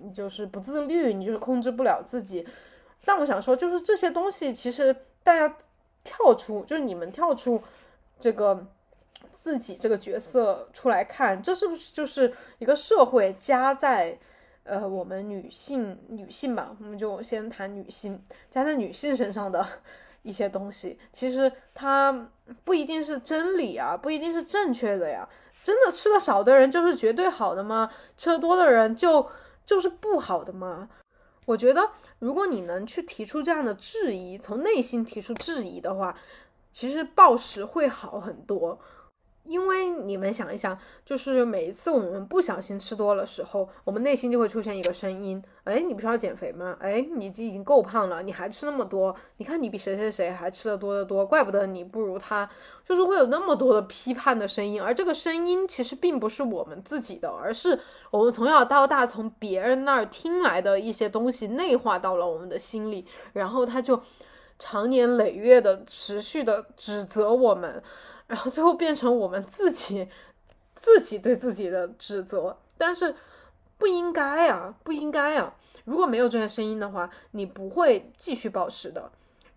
[0.00, 2.46] 你就是不自律，你就是控制不了自己。
[3.04, 5.56] 但我想说就是这些东西其实大家
[6.04, 7.60] 跳出就是你们跳出
[8.20, 8.64] 这个。
[9.32, 14.18] 自己这个角色出来看，这是不是就是一个社会加在，
[14.64, 19.66] 呃，我们女性女性吧，我们就先谈女性加在女性身上的
[20.22, 22.28] 一些东西，其实它
[22.64, 25.28] 不一定是真理啊，不一定是正确的呀。
[25.64, 27.90] 真的吃的少的人就是绝对好的吗？
[28.16, 29.28] 吃的多的人就
[29.66, 30.88] 就是不好的吗？
[31.44, 36.16] 我觉得，如果你能去提出这样的质疑，从内心提出质疑的话，
[36.72, 38.78] 其实暴食会好很多。
[39.48, 46.76] 因为你们想一想，就是每一次我们不小心吃多了时候，我们内心就会出现一个声音：哎，你不是要减肥吗？
[46.80, 49.16] 哎，你已经够胖了，你还吃那么多？
[49.38, 52.48] 你看你比谁谁谁还吃的多得多，怪不得你不如他。
[52.86, 57.78] 就是会有那么多的批判的声音，而这个声音其实并不是我们自己的，而是
[58.10, 64.00] 我们从小到大从别人那儿听来的一些东西内化到了我们的心里，然后他就
[64.58, 67.82] 长年累月的持续的指责我们。
[68.28, 70.08] 然后最后变成我们自己，
[70.76, 73.16] 自己对自己的指责，但是
[73.76, 75.54] 不应该啊，不应该啊！
[75.84, 79.10] 如果没有这些声音的话，你不会继续暴食的。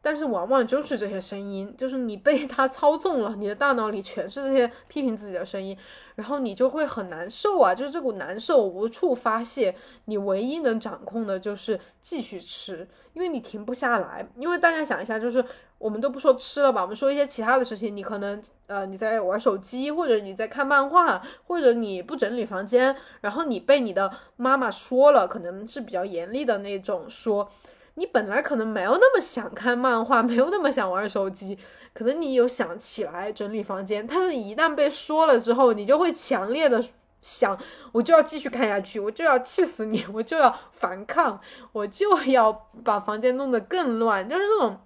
[0.04, 5.78] 但是往往就是这些声音，就是你被他操纵了，你的大脑里全是这些批评自己的声音，
[6.16, 14.28] 然后你就会很难受啊，就是这股难受无处发泄，你唯一能掌控的就是继续吃，因为你停不下来。
[14.38, 15.46] 因为大家想一下，就是
[15.82, 27.50] 我们都不说吃了吧，我们说一些其他的事情，你可能呃你在玩手机，或者你在看漫画，或者你不整理房间，然后你被你的妈妈说了，可能是比较严厉的那种说。
[27.96, 31.58] 你本来可能没有那么想看漫画，没有那么想玩手机，
[31.94, 36.82] 可能你有想起来整理房间，但是一旦被说了之后，你就会强烈的
[37.22, 37.56] 想，
[37.92, 41.42] 我就要继续看下去，我就要气死你，我就要反抗，
[41.74, 42.54] 我就要
[42.86, 44.80] 把房间弄得更乱，就是这种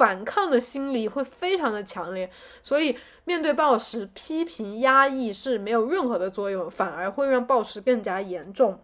[0.00, 2.30] 反抗的心理会非常的强烈，
[2.62, 8.80] 所以面对暴食，批评压抑是没有任何的作用，反而会让暴食更加严重。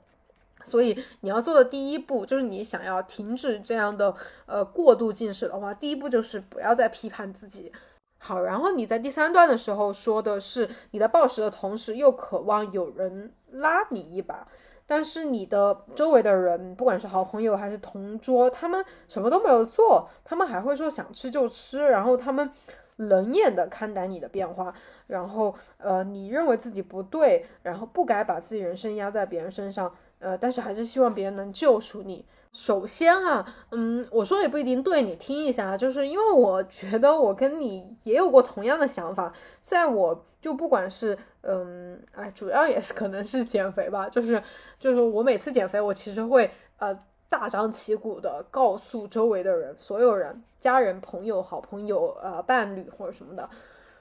[0.62, 4.14] 所以你要做的第一步，就是你想要停止这样的
[4.44, 7.72] 呃过度进食的话，第一步就是不要再批判自己。
[8.18, 14.46] 好，然后你在第三段的时候说的是你在暴食的同时又渴望有人拉你一把，
[14.86, 22.50] 但是你的周围的人，不管是好朋友还是同桌，他们什么都没有做，他们还会说想吃就吃，然后他们
[22.96, 24.72] 冷眼的看待你的变化，
[25.08, 29.92] 然后呃你认为自己不对，然后不该把自己人生压在别人身上。
[30.18, 32.24] 呃，但是还是希望别人能救赎你。
[32.50, 39.30] 首先啊，嗯，我说也不一定对，你听一下，就是因为我觉得我跟你也有过同样的想法，
[39.60, 44.40] 在我就不管是嗯，哎，主要也是可能是减肥吧，就是
[44.78, 46.96] 就是我每次减肥，我其实会呃
[47.28, 53.50] 大张旗鼓的告诉周围的人，所有人，家人、朋友、好朋友、呃伴侣或者什么的，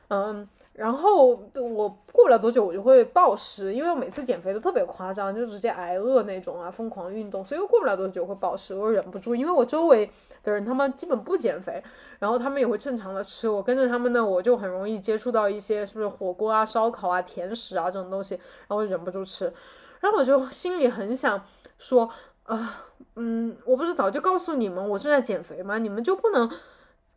[0.10, 0.48] 嗯。
[0.74, 10.12] 然后我过不了多久，我就会暴食，因为我每次减肥都特别夸张，就直接挨饿那种啊，疯狂运动，所以我过不了多久会暴食，我忍不住，因为我周围
[10.46, 11.84] 的人他们基本不减肥，
[12.20, 19.52] 然后他们也会正常的吃，我跟着他们呢，我就很容易接触到一些是不是火锅啊、烧烤啊、甜食啊这种东西，然后忍不住吃，
[20.00, 21.44] 然后我就心里很想
[21.78, 22.10] 说
[22.44, 22.86] 啊，
[23.16, 25.78] 嗯，我不是早就告诉你们我正在减肥吗？
[25.78, 26.50] 你们就不能，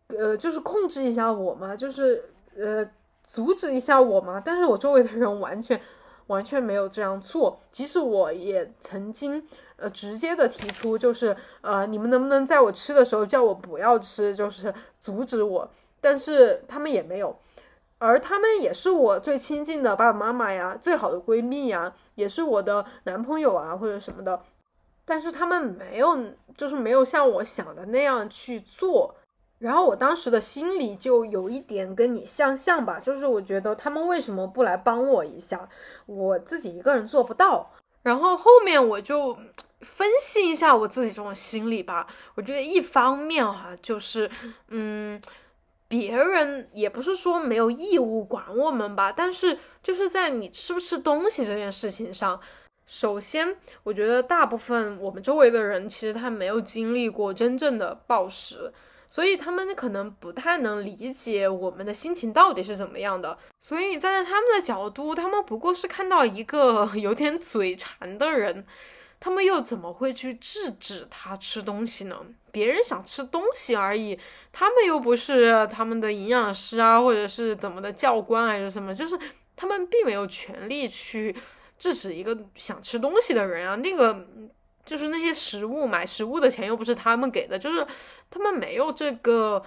[0.08, 1.76] 呃，就是控制一下我吗？
[1.76, 2.24] 就是
[2.56, 2.88] 呃。
[3.30, 4.40] 阻止一下我吗？
[4.42, 5.78] 但是我周围的人完全
[6.28, 15.70] 完全没有这样做，即使我也曾经呃直接的提出，就是呃你们能不能在我吃的时候叫我不要吃，就是阻止我，
[16.00, 17.38] 但是他们也没有，
[17.98, 24.40] 而他们也是我最亲近的爸爸妈妈呀，最好的闺蜜呀，也是我的男朋友啊或者什么的，
[25.04, 26.16] 但是他们没有，
[26.56, 29.14] 就是没有像我想的那样去做。
[29.58, 35.68] 然后我当时的心里就有一点跟你相像吧，就是我觉得他们为什么不来帮我一下，
[36.06, 37.72] 我自己一个人做不到。
[38.04, 39.36] 然后后面我就
[39.80, 42.06] 分析一下我自己这种心理吧，
[42.36, 44.30] 我觉得一方面哈，就是
[44.68, 45.20] 嗯，
[45.88, 52.40] 别人也不是说没有义务管我们吧，但是就是在你吃不吃东西这件事情上，
[52.86, 58.72] 首先我觉得大部分我们周围的人其实他没有经历过真正的暴食。
[59.10, 63.36] 所以他们可能不太能理解我们的心情到底是怎么样的。
[63.58, 68.66] 所以站在他们的角度，他们不过是看到一个 有点嘴馋的人，
[69.18, 72.16] 他们又怎么会去制止他吃东西呢？
[72.52, 74.18] 别人想吃东西而已，
[74.52, 79.18] 他们又不是他们的营养师啊，或者是怎么的教官还是什么，就是
[79.56, 81.34] 他们并没有权利去
[81.78, 83.74] 制止一个想吃东西的人啊。
[83.76, 84.26] 那个。
[84.88, 87.86] 就是那些食物，买食物的钱又不是他们给的，就是
[88.30, 89.62] 他们没有这个，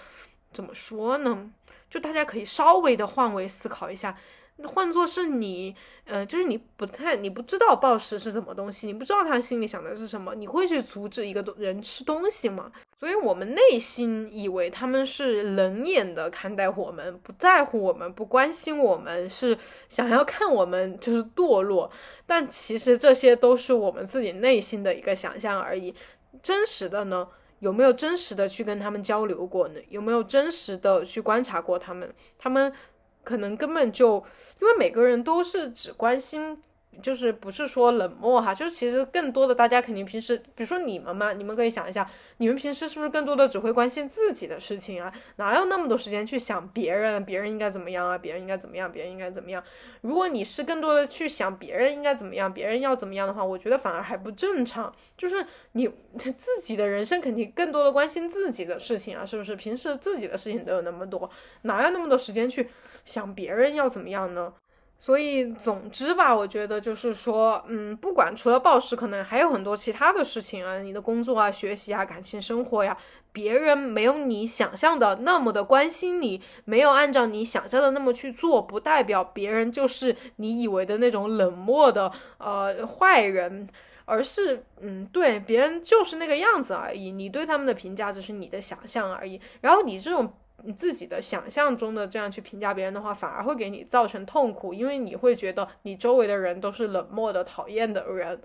[0.52, 1.52] 怎么说呢？
[1.92, 4.18] 就大家可以稍微的换位思考一下。
[4.66, 12.72] 换作是你，呃，就是你不太，你不知道暴食是什么东西，你不知道他心里想的是什么，你会去阻止一个人吃东西吗？
[13.02, 19.58] 所以我们内心以为他们是冷眼的看待我们，不在乎我们，不关心我们，是
[19.90, 21.90] 想要看我们就是堕落。
[22.28, 25.96] 但其实这些都是我们自己内心的一个想象而已。
[26.44, 27.28] 真实的呢？
[27.58, 29.80] 有没有真实的去跟他们交流过呢？
[29.90, 32.14] 有没有真实的去观察过他们？
[32.38, 32.72] 他们？
[33.24, 34.16] 可能根本就，
[34.60, 36.60] 因为每个人都是只关心，
[37.02, 45.12] 就是不是说冷漠哈，就是其实更多的大家肯定平时，比如说你们嘛，你们可以想一下，你们平时是不是更多的只会关心自己的事情啊？
[45.38, 47.24] 哪有那么多时间去想别人？
[47.24, 48.18] 别人应该怎么样啊？
[48.18, 48.92] 别人应该怎么样？
[48.92, 49.64] 别人应该怎么样？
[50.02, 54.94] 如果你是更多的去想别人应该怎么样，别人要怎么样的话，我觉得反而还不正常。
[55.18, 55.88] 就是你
[56.18, 59.56] 自己的人生肯定更多的关心自己的事情啊，是不是？
[59.56, 61.30] 平时自己的事情都有那么多，
[61.64, 62.70] 哪有那么多时间去？
[63.04, 64.54] 想别人要怎么样呢？
[65.02, 72.96] 所以，总之吧，我觉得就是说，嗯，不管除了暴食，可能还有很多其他的事情啊，你的工作啊、学习啊、感情生活呀，
[73.32, 83.68] 别人没有你想象的那么的关心你，没有按照你想象的那么去做，不代表别人就是你以为的那种冷漠的呃坏人，
[84.06, 90.32] 而是，嗯，对，别人就是那个样子而已，你对他们的评价只是你的想象而已，然后你这种。
[90.64, 98.40] 你自己的想象中的这样去评价别人的话，反而会给你造成痛苦，因为你会觉得你周围的人都是冷漠的、讨厌的人，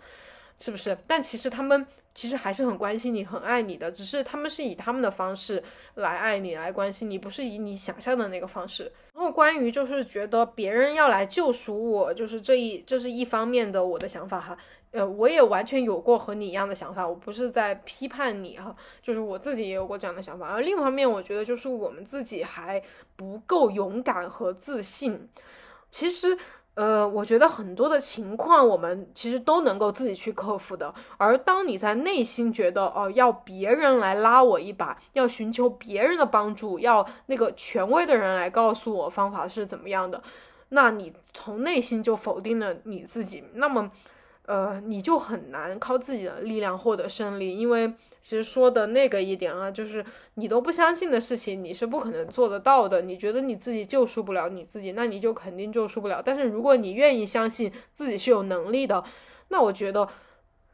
[0.59, 0.97] 是不是？
[1.07, 5.63] 但其实他们其实还是很关心你、很爱你的，只是他们是以他们的方式
[5.95, 8.91] 来爱你、来关心你，不是以你想象的那个方式。
[9.31, 14.57] 关于就是觉得别人要来救赎我，就是这一这是一方面的我的想法哈。
[14.93, 20.47] 呃，我也完全有过和你一样的想法，我不是在批判你哈，就是我自己也有过这样的想法。
[20.49, 22.83] 而另一方面，我觉得就是我们自己还
[23.15, 25.29] 不够勇敢和自信。
[25.91, 26.37] 其实，
[26.77, 30.95] 呃，我觉得很多的情况我们其实都能够自己去克服的。
[31.17, 40.23] 而当你在内心觉得哦，要别人来拉我一把，要寻求别人的帮助，要那个权威的人来告诉我方法是怎么样的，
[40.69, 43.43] 那你从内心就否定了你自己。
[43.55, 43.91] 那么。
[44.47, 47.89] 呃，你就很难靠自己的力量获得胜利，因为
[48.23, 53.03] 其实说的那个一点啊，就是你都不相信的事情，你是不可能做得到的。
[53.03, 56.23] 你觉得你自己救赎不了你自己，那你就肯定救赎不了。
[56.25, 59.03] 但是如果你愿意相信自己是有能力的，
[59.49, 60.09] 那我觉得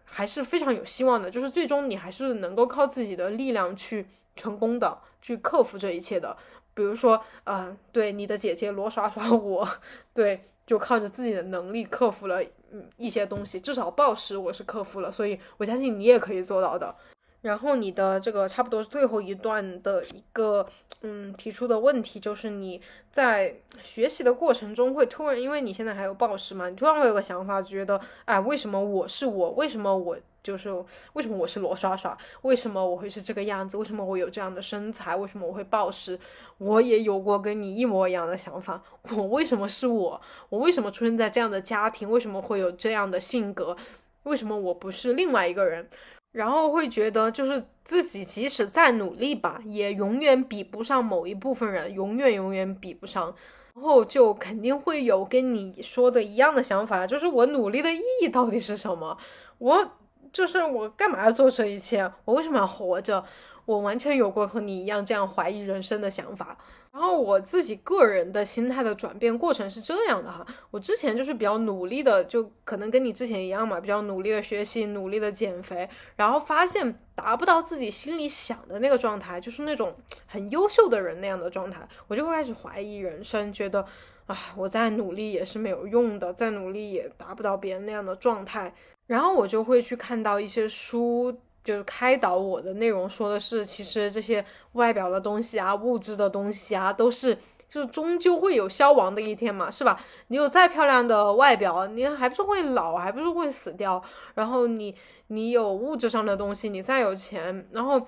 [0.04, 1.30] 还是非常有希望的。
[1.30, 4.06] 就是最终你还是能够靠自己的力量去
[4.36, 6.36] 成功的，去克服这一切的。
[6.74, 9.66] 比如说，呃，对你的姐姐罗耍耍，我
[10.12, 10.44] 对。
[10.72, 12.42] 就靠着自己的能力克服了
[12.72, 16.96] 嗯一些东西，至少暴食我是克服了，所以我相信你也可以做到的。
[17.43, 20.66] 然后你的这个差不多是最后一段的一个
[21.03, 22.80] 嗯提出的问题就是你
[23.11, 29.51] 在学习的过程中会突然，因为你现在还有暴食嘛，你突然会有个想法，觉得哎为什么我是我？
[29.51, 30.16] 为什么我？
[30.43, 30.68] 就是
[31.12, 32.18] 为什么我是罗刷刷？
[32.43, 33.76] 为什么我会是这个样子？
[33.76, 35.14] 为什么我有这样的身材？
[35.14, 36.18] 为什么我会暴食？
[36.59, 38.82] 我也有过跟你一模一样的想法。
[39.11, 40.20] 我为什么是我？
[40.49, 42.11] 我为什么出生在这样的家庭？
[42.11, 43.76] 为什么会有这样的性格？
[44.24, 45.88] 为什么我不是另外一个人？
[46.33, 53.35] 然后会觉得，就是自己即使再努力吧，也永远比不上某一部分人，永远永远比不上。
[53.74, 59.16] 然后就肯定会有跟你说的一样的想法，就是我努力的意义到底是什么？
[59.59, 59.93] 我。
[60.33, 62.11] 就是我干嘛要做这一切？
[62.24, 63.22] 我为什么要活着？
[63.66, 66.57] 我完全有过和你一样这样怀疑人生的想法。
[66.93, 83.86] 然后我自己个人的心态的转变过程是这样的哈，我之前就是比较努力的，就可能跟你之前一样嘛，比较努力的学习，努力的减肥，然后发现达不到自己心里想的那个状态，就是那种很优秀的人那样的状态，我就会开始怀疑人生，觉得
[84.26, 88.74] 啊，我再努力也是没有用的，再努力也达不到别人那样的状态。
[89.07, 97.36] 然后我就会去看到一些书，就是开导我的内容，说的是其实这些外表的东西啊、物质的东西啊，都是
[97.68, 100.00] 就是终究会有消亡的一天嘛，是吧？
[100.28, 104.02] 你有再漂亮的外表，你还不是会老，还不是会死掉。
[104.34, 104.94] 然后你
[105.28, 108.06] 你有物质上的东西，你再有钱，然后。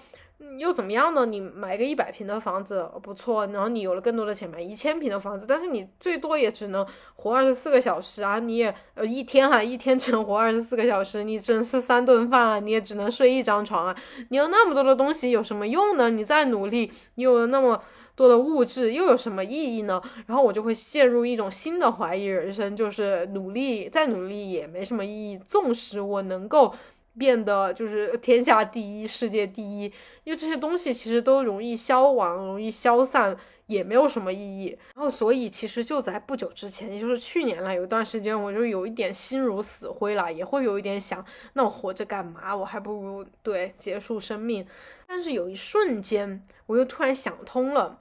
[0.59, 1.24] 又怎么样呢？
[1.24, 8.39] 你买个一百平的房子不错，然后你有了更多的钱买一千平的房子，但是你最多也只能活二十四个小时啊！
[8.39, 13.97] 你也呃一天哈，一天只能活二十四个小时，你只能吃三顿饭啊，你也只能睡一张床啊！
[14.28, 16.11] 你有那么多的东西有什么用呢？
[16.11, 17.80] 你再努力，你有了那么
[18.16, 20.03] 多的物质又有什么意义呢？
[20.26, 26.74] 然后我就会陷入一种新的怀疑人生，就是努力再努力也没什么意义，纵使我能够。
[27.18, 29.84] 变得就是天下第一，世界第一，
[30.24, 33.36] 因为这些东西其实都容易消亡，容易消散，
[33.66, 34.76] 也没有什么意义。
[34.94, 42.54] 然后，所以其实就在不久之前，也就是去年了，有一段时间，我就有一点心如死灰了，也会有一点想，那我活着干嘛？
[42.54, 44.66] 我还不如对结束生命。
[45.06, 48.00] 但是有一瞬间，我又突然想通了，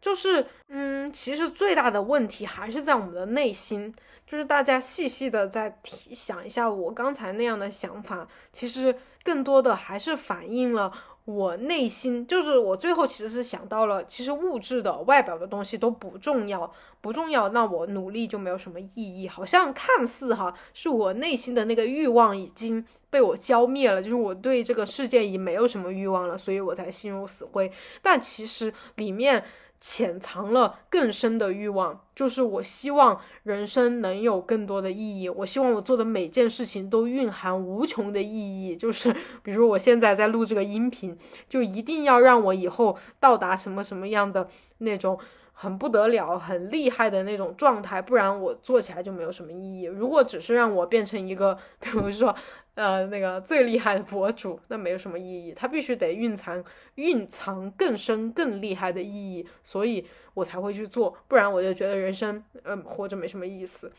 [0.00, 3.94] 就是，嗯，其实最大的问题还是在我们的内心。
[4.34, 5.78] 就是大家细细的再
[6.12, 10.92] 想一下，我刚才那样的想法，其实更多的还是反映了
[11.24, 12.26] 我内心。
[12.26, 16.68] 就是我最后其实是想到了，其实物质的外表的东西都不重要，
[17.00, 19.28] 不重要，那我努力就没有什么意义。
[19.28, 27.70] 好像看似哈，是我内心的那个欲望已经被我浇灭了，就是我对这个世界已经没有什么欲望了，所以我才心如死灰。
[28.02, 29.44] 但其实里面。
[29.86, 35.28] 潜藏了更深的欲望，就是我希望人生能有更多的意义。
[35.28, 38.74] 我希望我做的每件事情都蕴含无穷的意义。
[38.74, 41.14] 就是，比如我现在在录这个音频，
[41.50, 45.18] 就一定要让我以后到达什么什么样的那种
[45.52, 49.84] 很不得了、很厉害的那种状态，不然我做起来就没有什么意义。
[49.84, 52.34] 如果只是让我变成一个，比如说，
[52.74, 55.52] 呃，那个最厉害的博主，那没有什么意义。
[55.52, 56.62] 他必须得蕴藏、
[56.96, 60.04] 蕴藏更深、更厉害的意义，所以
[60.34, 63.92] 我才会去做，不然我就觉得人生，嗯，活着没什么意思。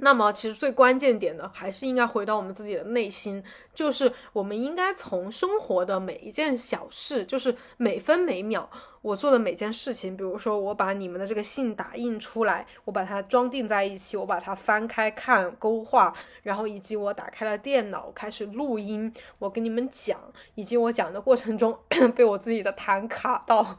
[0.00, 3.42] 那么，其实最关键点的还是应该回到我们自己的内心，
[3.74, 8.70] 就是我们应该从生活的每一件小事，就是每分每秒
[9.02, 16.14] 我做的每件事情，比如说我把你们的这个信打印出来，我把它装订在一起，我把它翻开看勾画，
[16.44, 20.16] 然后以及我打开了电脑开始录音，我跟你们讲，
[20.54, 21.76] 以及我讲的过程中
[22.14, 23.78] 被我自己的痰卡到。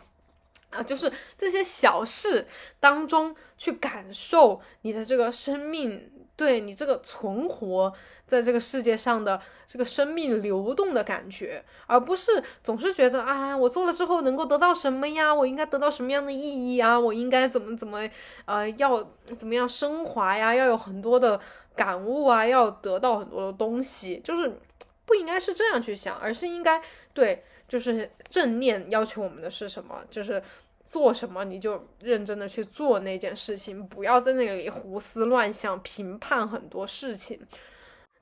[0.70, 2.48] 啊，就是这些小事
[2.80, 7.92] 当中去感受你的这个生命，对你这个存活
[8.28, 15.34] 在这个世界上的这个生命流动的感觉，而不是总是觉得啊，我做了之后能够得到什么呀？
[15.34, 17.00] 我应该得到什么样的意义啊？
[17.00, 18.08] 我应该怎么怎么
[18.46, 19.04] 呃，要
[19.38, 20.54] 怎么样升华呀？
[20.54, 21.40] 要有很多的
[21.76, 24.60] 感悟啊，要得到很多的东西，就是
[25.06, 26.80] 不应该是这样去想，而是应该
[27.14, 27.44] 对。
[27.70, 30.04] 就是正念要求我们的是什么？
[30.10, 30.44] 就是
[30.84, 37.40] 做什么你就认真的去做那件事情，不要在那里胡思乱想、评判很多事情。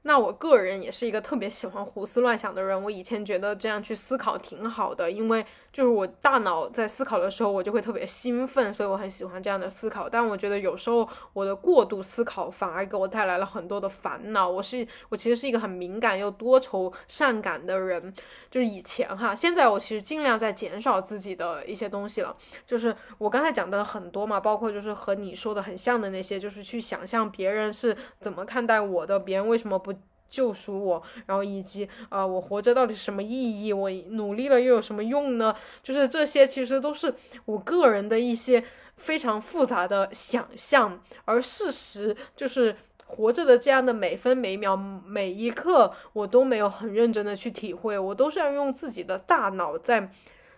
[0.03, 2.81] 那我个人也是一个特别喜欢胡思乱想的人。
[2.81, 5.45] 我以前觉得这样去思考挺好的，因为
[5.77, 10.09] 就是我大脑在思考的时候，我就会特别兴奋，所以我很喜欢这样的思考。
[10.09, 14.49] 但我觉得有时候我的过度思考反而给我带来了很多的烦恼。
[14.49, 18.11] 我是我其实是一个很敏感又多愁善感的人，
[18.49, 22.35] 就是以前哈，现在我其实尽量在减少自己的一些东西了。
[22.65, 29.93] 就是我刚才讲的很多嘛，包括就是和你说的很像的那些，就是去想象别人是怎么看待我的，别人为什么不。
[30.29, 33.71] 救赎我，然后以及啊，我活着到底是什么意义？
[33.73, 35.55] 我努力了又有什么用呢？
[35.83, 37.13] 就是这些，其实都是
[37.45, 38.63] 我个人的一些
[38.95, 42.75] 非常复杂的想象，而事实就是
[43.05, 50.11] 活着的这样的每分每秒每一刻，我都没有很认真的去体会，我都是要用自己的大脑在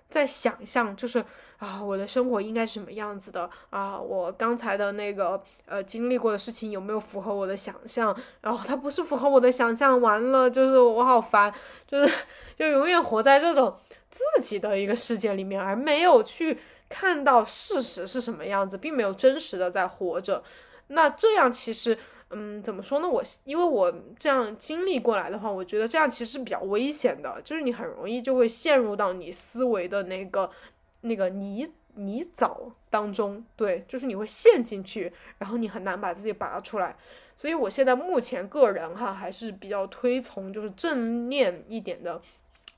[0.10, 1.24] 在想象，就是。
[1.60, 4.00] 啊，我的生活应该是什么样子的啊？
[4.00, 8.18] 我刚才的那个呃经历过的事情有没有符合我的想象？
[8.40, 11.54] 然后它不是符合我的想象，完了就是我好烦，
[11.86, 12.14] 就是
[12.58, 13.78] 就永远活在这种
[14.10, 16.58] 自己的一个世界里面，而没有去
[16.88, 20.42] 看到事实是什么样子，并没有真实的在活着。
[20.88, 21.98] 那这样其实，
[22.30, 23.08] 嗯，怎么说呢？
[23.08, 30.50] 我因为我这样经历过来的话，我觉得这样其实是比较危险的，就是你很容易就会陷入到你思维的那个。
[31.02, 36.94] 那个泥泥沼当中，对，就是你会陷进去，然后你很难把自己拔出来。
[37.38, 42.22] 所以我现在目前个人哈还是比较推崇就是正念一点的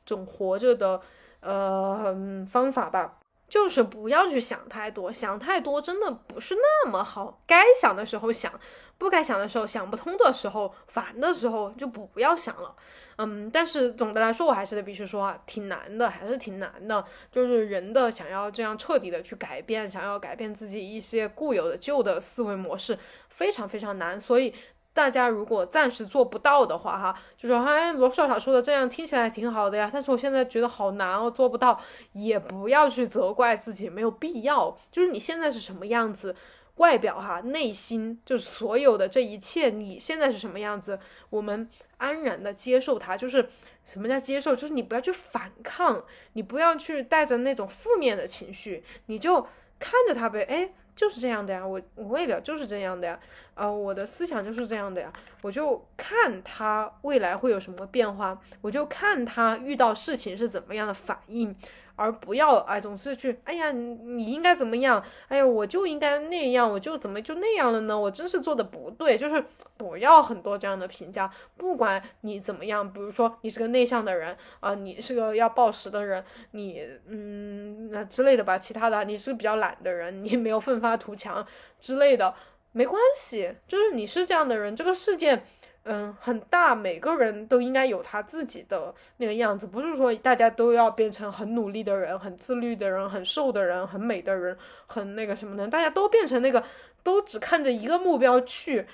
[0.05, 1.01] 这种活着的
[1.39, 2.15] 呃
[2.47, 3.17] 方法吧，
[3.49, 7.41] 就是不要去想太多，想太多真的不是那么好。
[7.47, 8.53] 该想的时候想，
[9.01, 12.75] 不该想的时候想不通的时候，烦的时候就不要想了。
[13.17, 17.03] 嗯，但是总的来说，我还是得必须说啊，挺难的，还是挺难的。
[17.31, 22.95] 就是人的想要这样彻底的去改变，想要改变自己一些固有的旧的思维模式，
[23.29, 24.21] 非常非常难。
[24.21, 24.53] 所以
[24.93, 31.81] 大家如果暂时做不到的话，哈，就说哎，罗少少说的这样听起来挺好的呀，但是我现在觉得好难哦，做不到，
[32.11, 34.77] 也不要去责怪自己，没有必要。
[34.91, 36.35] 就是你现在是什么样子。
[36.75, 39.69] 外表哈，内心就是所有的这一切。
[39.69, 40.99] 你现在是什么样子？
[41.29, 43.15] 我们安然的接受它。
[43.15, 43.47] 就是
[43.85, 44.55] 什么叫接受？
[44.55, 46.03] 就是你不要去反抗，
[46.33, 49.41] 你不要去带着那种负面的情绪，你就
[49.79, 50.43] 看着它呗。
[50.43, 53.19] 哎，就是这样的呀，我我外表就是这样的呀，
[53.55, 55.11] 呃，我的思想就是这样的呀，
[55.41, 61.55] 我就看他未来会有什么变化，我就看他遇到事情是怎么样的反应。
[62.01, 65.03] 而不要哎，总是去哎呀，你你应该怎么样？
[65.27, 67.97] 哎呀，我就应该那样，我就怎么就那样了呢？
[67.97, 69.43] 我真是做的不对，就是
[69.77, 71.31] 不要很多这样的评价。
[71.55, 78.57] 不管你怎么样，比如说你是个内向的人啊，你是个要暴食的人，你嗯那之类的吧。
[78.57, 81.45] 其他的，你是比较懒的人，你没有奋发图强
[81.79, 82.33] 之类的，
[82.71, 85.43] 没关系，就是你是这样的人，这个世界。
[85.83, 94.55] 嗯，很大，每个人都应该有他自己的那个样子，不是说大家都要变成很努力的人、很自律的人、很瘦的人、很美的人、
[94.85, 96.63] 很那个什么的，大家都变成那个，
[97.01, 98.85] 都只看着一个目标去，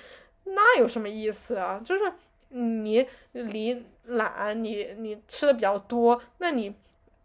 [0.44, 1.78] 那有什么意思啊？
[1.84, 2.10] 就是
[2.48, 6.74] 你你懒，你你吃的比较多，那你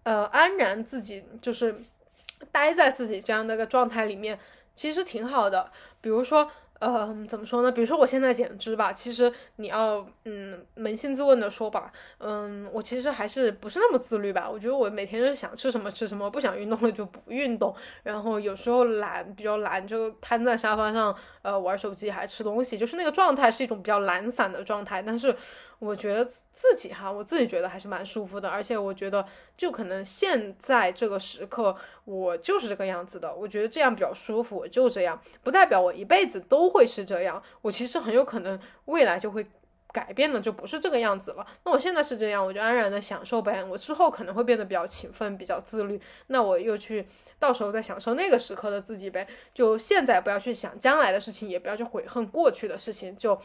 [0.04, 1.74] 呃安然自己就是
[2.52, 4.38] 待在自己这样的一个状态里面，
[4.76, 5.72] 其实挺好的。
[6.02, 6.52] 比如说。
[6.84, 7.72] 呃，怎么说呢？
[7.72, 14.50] 比如说我现在减脂吧，其实你要嗯扪心自问的说吧，嗯，我其实还是不是那么自律吧？
[14.52, 17.74] 我觉得我每天就是想吃什么吃什么，不想运动了就不运动，
[18.04, 25.34] 然后有时候懒，比较懒就瘫在沙发上，呃，玩手机还吃东西，就是那个状态是一种比较懒散的状态，但是。
[25.84, 29.26] 我觉得自己哈，我自己觉得还是蛮舒服的，而且我觉得
[29.58, 31.76] 就可能现在这个时刻，
[32.06, 33.36] 我就是这个样子的。
[33.36, 37.44] 我觉得这样比较舒服，我就这样，不代表我一辈子都会是这样。
[37.62, 39.46] 我其实很有可能未来就会
[39.92, 41.46] 改变了，就不是这个样子了。
[41.66, 43.62] 那我现在是这样，我就安然的享受呗。
[43.62, 47.06] 我之后可能会变得比较勤奋，比较自律，那我又去
[47.38, 49.28] 到时候再享受那个时刻的自己呗。
[49.54, 53.38] 就现在不要去想将来的事情，也不要去悔恨过去的事情，就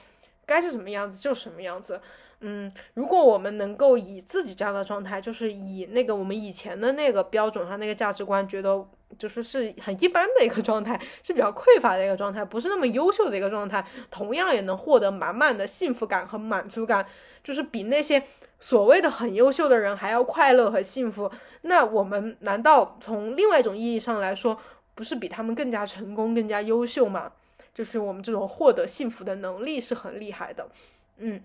[0.46, 2.00] 该是什么样子就什么样子。
[2.40, 8.86] 嗯，如果我们能够以自己这样的状态，就是以那个我们以前的那个标准上那个价值观，觉得
[9.18, 17.04] 就是是很一般的一个状态，是比较匮乏的一个状态，不是那么优秀的一个状态，同样也能获得满满的幸福感和满足感，
[17.42, 18.22] 就是比那些
[18.60, 21.28] 所谓的很优秀的人还要快乐和幸福。
[21.62, 24.56] 那我们难道从另外一种意义上来说，
[24.94, 27.32] 不是比他们更加成功、更加优秀吗？
[27.74, 30.68] 就是我们这种获得幸福的能力是很厉害的，
[31.16, 31.42] 嗯。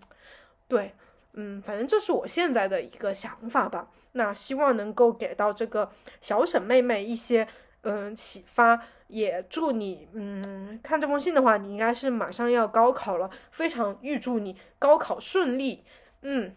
[0.67, 0.93] 对，
[1.33, 3.87] 嗯，反正这是我现在的一个想法吧。
[4.13, 5.91] 那希望能够给到这个
[6.21, 7.47] 小沈妹妹一些
[7.81, 15.83] 嗯启发，也祝你嗯看这封信的话，你应该是马上要高考了，非常预祝你高考顺利。
[16.21, 16.55] 嗯，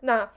[0.00, 0.28] 那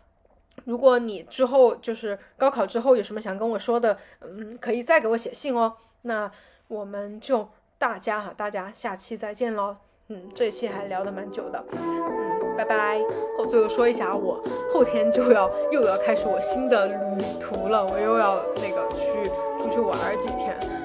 [0.65, 5.75] 如果你之后就是高考之后有什么想跟我说的，嗯，可以再给我写信哦。
[6.03, 6.31] 那
[6.67, 7.49] 我们就
[7.79, 9.77] 大家哈，大家下期再见喽。
[10.09, 11.65] 嗯，这一期还聊得蛮久的。
[11.71, 12.99] 嗯拜拜！
[13.37, 14.37] 我最后说一下，我
[14.73, 19.29] 后天就要又要开始我新的旅途了，我又要那个去
[19.63, 20.78] 出去玩几天。